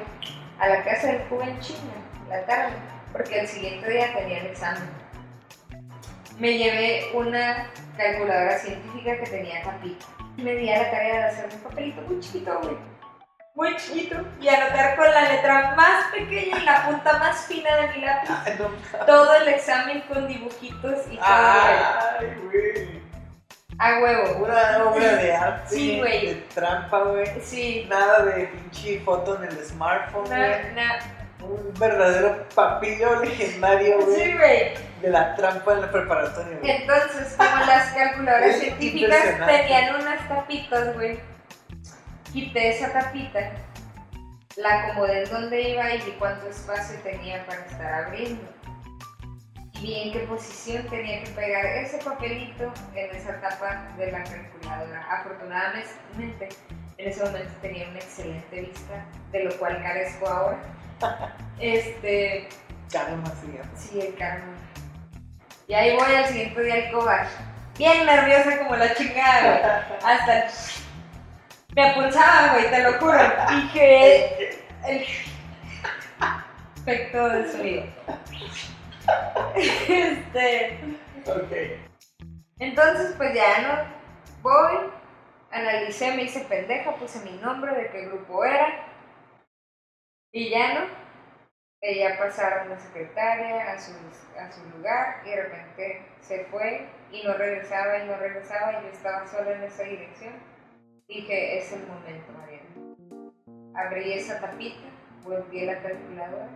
a 0.59 0.67
la 0.67 0.83
casa 0.83 1.07
del 1.07 1.27
joven 1.29 1.59
chino, 1.59 1.93
la 2.27 2.43
tarde, 2.45 2.73
porque 3.11 3.41
el 3.41 3.47
siguiente 3.47 3.89
día 3.89 4.13
tenía 4.13 4.39
el 4.39 4.47
examen. 4.47 4.98
Me 6.39 6.57
llevé 6.57 7.09
una 7.13 7.69
calculadora 7.97 8.57
científica 8.59 9.17
que 9.17 9.29
tenía 9.29 9.61
capita. 9.61 10.05
Me 10.37 10.55
di 10.55 10.69
a 10.71 10.83
la 10.83 10.91
tarea 10.91 11.15
de 11.19 11.23
hacer 11.25 11.49
un 11.53 11.59
papelito 11.59 12.01
muy 12.03 12.19
chiquito, 12.21 12.59
güey. 12.61 12.77
Muy 13.55 13.75
chiquito. 13.75 14.15
Y 14.39 14.47
anotar 14.47 14.95
con 14.95 15.11
la 15.11 15.33
letra 15.33 15.75
más 15.75 16.05
pequeña 16.13 16.59
y 16.59 16.63
la 16.63 16.85
punta 16.85 17.17
más 17.19 17.45
fina 17.45 17.75
de 17.75 17.87
mi 17.89 18.05
lápiz. 18.05 18.29
Ay, 18.45 18.55
no. 18.57 19.05
Todo 19.05 19.35
el 19.35 19.49
examen 19.49 20.01
con 20.07 20.29
dibujitos 20.29 20.99
y 21.11 21.17
todo, 21.17 21.25
Ay, 21.27 22.27
güey. 22.45 23.01
A 23.77 23.99
huevo. 23.99 24.39
Pura 24.39 24.83
obra 24.85 25.15
de 25.15 25.33
arte. 25.35 25.75
Sí, 25.75 25.99
güey. 25.99 26.25
De 26.27 26.35
trampa, 26.53 26.99
güey. 26.99 27.25
Sí. 27.41 27.85
Nada 27.89 28.23
de 28.23 28.45
pinche 28.47 29.01
foto 29.01 29.35
en 29.43 29.49
el 29.49 29.57
smartphone, 29.65 30.27
güey. 30.27 30.73
na. 30.73 30.99
Un 31.41 31.73
verdadero 31.77 32.47
papillo 32.55 33.19
legendario, 33.21 33.99
güey. 34.05 34.21
Sí, 34.21 34.37
güey. 34.37 34.88
De 35.01 35.09
la 35.09 35.35
trampa 35.35 35.73
en 35.73 35.81
la 35.81 35.91
preparatoria, 35.91 36.57
güey. 36.59 36.71
Entonces, 36.71 37.35
como 37.37 37.65
las 37.65 37.93
calculadoras 37.93 38.49
Es 38.55 38.59
científicas 38.59 39.47
tenían 39.47 39.95
unas 39.95 40.27
tapitas, 40.27 40.93
güey, 40.93 41.19
quité 42.33 42.69
esa 42.69 42.91
tapita, 42.91 43.51
la 44.57 44.83
acomodé 44.83 45.23
en 45.23 45.29
donde 45.29 45.69
iba 45.69 45.93
y 45.93 45.97
vi 45.99 46.11
cuánto 46.19 46.49
espacio 46.49 46.99
tenía 47.03 47.45
para 47.45 47.65
estar 47.65 47.93
abriendo. 48.05 48.43
Y 49.73 49.81
vi 49.81 49.95
en 49.95 50.11
qué 50.11 50.19
posición 50.19 50.85
tenía 50.87 51.23
que 51.23 51.31
pegar 51.31 51.65
ese 51.65 51.97
papelito 51.99 52.73
en 52.93 53.15
esa 53.15 53.39
tapa 53.39 53.87
de 53.97 54.11
la 54.11 54.23
calculadora. 54.23 55.07
Afortunadamente, 55.09 56.49
en 56.97 57.09
ese 57.09 57.23
momento 57.23 57.53
tenía 57.61 57.87
una 57.87 57.99
excelente 57.99 58.61
vista, 58.61 59.05
de 59.31 59.43
lo 59.45 59.57
cual 59.57 59.81
carezco 59.81 60.27
ahora. 60.27 60.59
Este, 61.61 62.47
Karma, 62.91 63.31
sí. 63.41 63.59
Sí, 63.75 63.99
el 64.01 64.15
karma. 64.15 64.55
Y 65.69 65.73
ahí 65.75 65.95
voy 65.95 66.15
al 66.15 66.25
siguiente 66.25 66.63
día 66.63 66.73
al 66.73 66.91
cobar. 66.91 67.27
Bien 67.77 68.03
nerviosa 68.03 68.57
como 68.57 68.75
la 68.75 68.91
chingada, 68.95 69.85
güey. 69.87 69.99
Hasta. 70.03 70.47
Me 71.75 71.93
pulsaba, 71.93 72.53
güey, 72.53 72.71
te 72.71 72.83
lo 72.83 72.93
juro. 72.93 73.19
Y 73.51 73.67
que 73.69 74.63
el 74.87 75.05
efecto 76.75 77.29
de 77.29 77.51
sonido. 77.51 77.83
Este... 79.55 80.79
Ok. 81.27 81.51
Entonces, 82.57 83.13
pues 83.15 83.35
ya 83.35 83.61
no 83.61 83.85
voy, 84.41 84.89
analicé, 85.51 86.13
me 86.13 86.23
hice 86.23 86.39
pendeja, 86.45 86.95
puse 86.95 87.19
mi 87.23 87.37
nombre, 87.37 87.75
de 87.75 87.91
qué 87.91 88.05
grupo 88.07 88.43
era, 88.43 88.87
y 90.31 90.49
ya 90.49 90.73
no. 90.73 91.08
Ella 91.81 92.17
pasaron 92.17 92.69
la 92.69 92.77
secretaria 92.77 93.71
a 93.71 93.79
su, 93.79 93.93
a 94.37 94.51
su 94.51 94.77
lugar 94.77 95.21
y 95.25 95.29
de 95.29 95.43
repente 95.43 96.01
se 96.19 96.43
fue 96.45 96.87
y 97.11 97.23
no 97.23 97.33
regresaba 97.33 97.99
y 97.99 98.07
no 98.07 98.17
regresaba 98.17 98.79
y 98.79 98.83
yo 98.83 98.89
estaba 98.89 99.25
sola 99.27 99.53
en 99.53 99.63
esa 99.63 99.83
dirección. 99.83 100.33
Dije, 101.07 101.57
es 101.57 101.71
el 101.73 101.87
momento, 101.87 102.31
Mariana. 102.37 102.69
Abrí 103.75 104.13
esa 104.13 104.39
tapita, 104.41 104.89
volví 105.23 105.67
a 105.67 105.73
la 105.73 105.81
calculadora, 105.81 106.49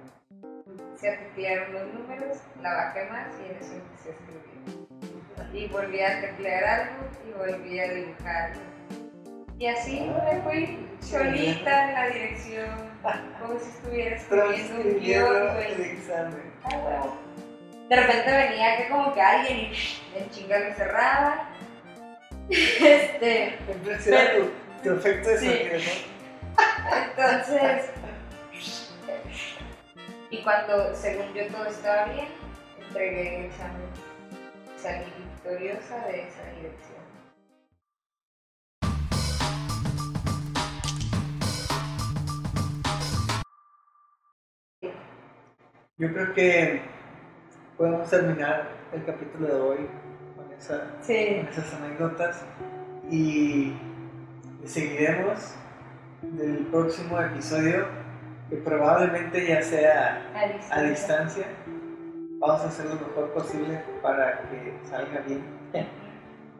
se 0.96 1.12
teclearon 1.12 1.74
los 1.74 1.94
números, 1.94 2.38
la 2.62 2.74
bajé 2.74 3.06
más 3.06 3.28
y 3.40 3.52
en 3.52 3.58
eso 3.58 3.74
empecé 3.74 4.10
a 4.10 4.14
escribir 4.14 4.44
y 5.54 5.68
volví 5.68 6.02
a 6.02 6.20
teclear 6.20 6.64
algo 6.64 7.06
y 7.28 7.32
volví 7.32 7.80
a 7.80 7.94
dibujar. 7.94 8.73
Y 9.60 9.68
así 9.68 10.00
me 10.26 10.42
fui 10.42 10.88
solita 11.00 11.90
en 11.90 11.94
la 11.94 12.08
dirección, 12.08 12.70
como 13.40 13.60
si 13.60 13.70
estuviera 13.70 14.16
escribiendo 14.18 14.82
un 14.82 15.00
guion, 15.00 15.58
el. 15.58 16.00
Ay, 16.64 16.78
huevo. 16.78 17.18
De 17.90 17.96
repente 17.96 18.32
venía 18.32 18.78
que 18.78 18.90
como 18.90 19.14
que 19.14 19.22
alguien 19.22 19.58
y 19.72 20.18
en 20.18 20.30
chinga 20.32 20.60
lo 20.60 20.74
cerraba. 20.76 21.50
Este, 22.50 23.58
Me 23.86 23.96
Pero- 24.04 24.46
tu, 24.82 24.84
tu 24.90 24.96
efecto 24.98 25.30
de 25.30 25.38
Sí. 25.38 25.48
sonido, 25.48 25.78
¿no? 25.78 26.98
entonces, 27.06 27.90
y 30.30 30.38
cuando 30.44 30.94
según 30.94 31.34
yo 31.34 31.48
todo 31.48 31.66
estaba 31.68 32.06
bien, 32.06 32.28
entregué 32.86 33.38
el 33.40 33.46
examen, 33.46 33.88
salí 34.78 35.06
victoriosa 35.18 35.98
de 36.08 36.22
esa 36.24 36.44
dirección. 36.58 37.04
Yo 45.98 46.12
creo 46.12 46.34
que 46.34 46.82
podemos 47.78 48.10
terminar 48.10 48.68
el 48.94 49.06
capítulo 49.06 49.48
de 49.48 49.54
hoy 49.62 49.78
con, 50.36 50.52
esa, 50.52 50.88
Sí. 51.02 51.38
con 51.38 51.48
esas 51.50 51.74
anécdotas 51.76 52.44
y 53.12 53.74
seguiremos 54.66 55.56
del 56.24 56.66
próximo 56.72 57.20
episodio 57.20 57.86
que 58.50 58.56
probablemente 58.58 59.46
ya 59.48 59.62
sea 59.62 60.32
A 60.34 60.40
a 60.40 60.48
distancia. 60.54 60.90
distancia. 60.90 61.46
Vamos 62.40 62.62
a 62.62 62.68
hacer 62.68 62.86
lo 62.88 62.96
mejor 62.96 63.32
posible 63.34 63.82
para 64.02 64.50
que 64.50 64.80
salga 64.84 65.22
bien. 65.28 65.44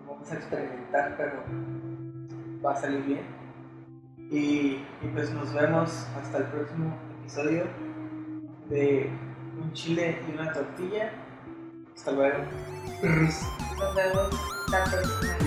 Vamos 0.08 0.32
a 0.32 0.36
experimentar, 0.36 1.16
pero 1.18 1.44
va 2.64 2.74
a 2.74 2.76
salir 2.76 3.02
bien. 3.04 3.22
Y, 4.30 4.84
y 5.02 5.08
pues 5.12 5.32
nos 5.34 5.52
vemos 5.54 6.08
hasta 6.22 6.38
el 6.38 6.44
próximo 6.46 6.96
episodio 7.20 7.64
de 8.70 9.10
un 9.62 9.74
chile 9.74 10.20
y 10.28 10.34
una 10.34 10.52
tortilla. 10.54 11.12
Hasta 11.96 12.12
luego. 12.12 12.38
Nos 13.02 13.96
vemos 13.96 14.30
la 14.72 14.84
próxima 14.86 15.38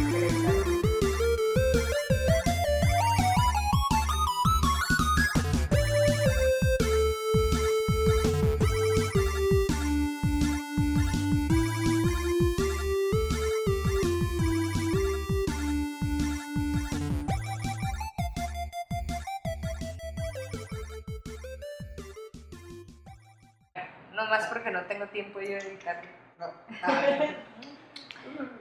más 24.37 24.46
porque 24.49 24.70
no 24.70 24.83
tengo 24.83 25.07
tiempo 25.07 25.40
yo 25.40 25.49
de 25.49 25.59
editarlo. 25.59 26.11
No. 26.38 26.46
Ah, 26.83 27.03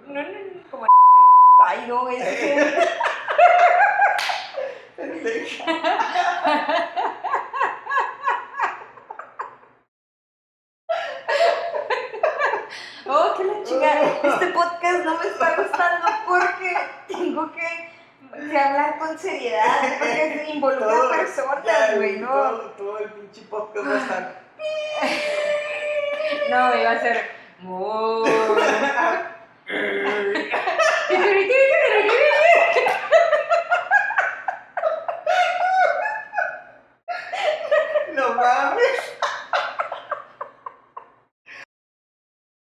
No, 0.07 0.13
no, 0.13 0.29
no, 0.29 0.71
como 0.71 0.87
Ay, 1.65 1.85
no, 1.87 2.09
es 2.09 2.23
que... 2.23 2.87
Oh, 13.07 13.35
que 13.37 13.43
la 13.43 13.63
chica, 13.63 14.03
este 14.23 14.47
podcast 14.47 15.05
no 15.05 15.19
me 15.19 15.27
está 15.27 15.55
gustando 15.57 16.07
porque 16.27 16.75
tengo 17.07 17.51
que, 17.51 17.91
que 18.49 18.57
hablar 18.57 18.97
con 18.97 19.19
seriedad, 19.19 19.99
porque 19.99 20.45
involucra 20.55 21.17
personas, 21.19 21.95
güey, 21.97 22.19
no. 22.19 22.27
Todo, 22.27 22.69
todo 22.71 22.97
el 22.97 23.11
pinche 23.11 23.41
podcast 23.43 23.87
va 23.87 23.93
a 23.93 23.97
estar. 23.99 24.41
No, 26.49 26.75
iba 26.75 26.91
a 26.91 26.99
ser. 26.99 27.35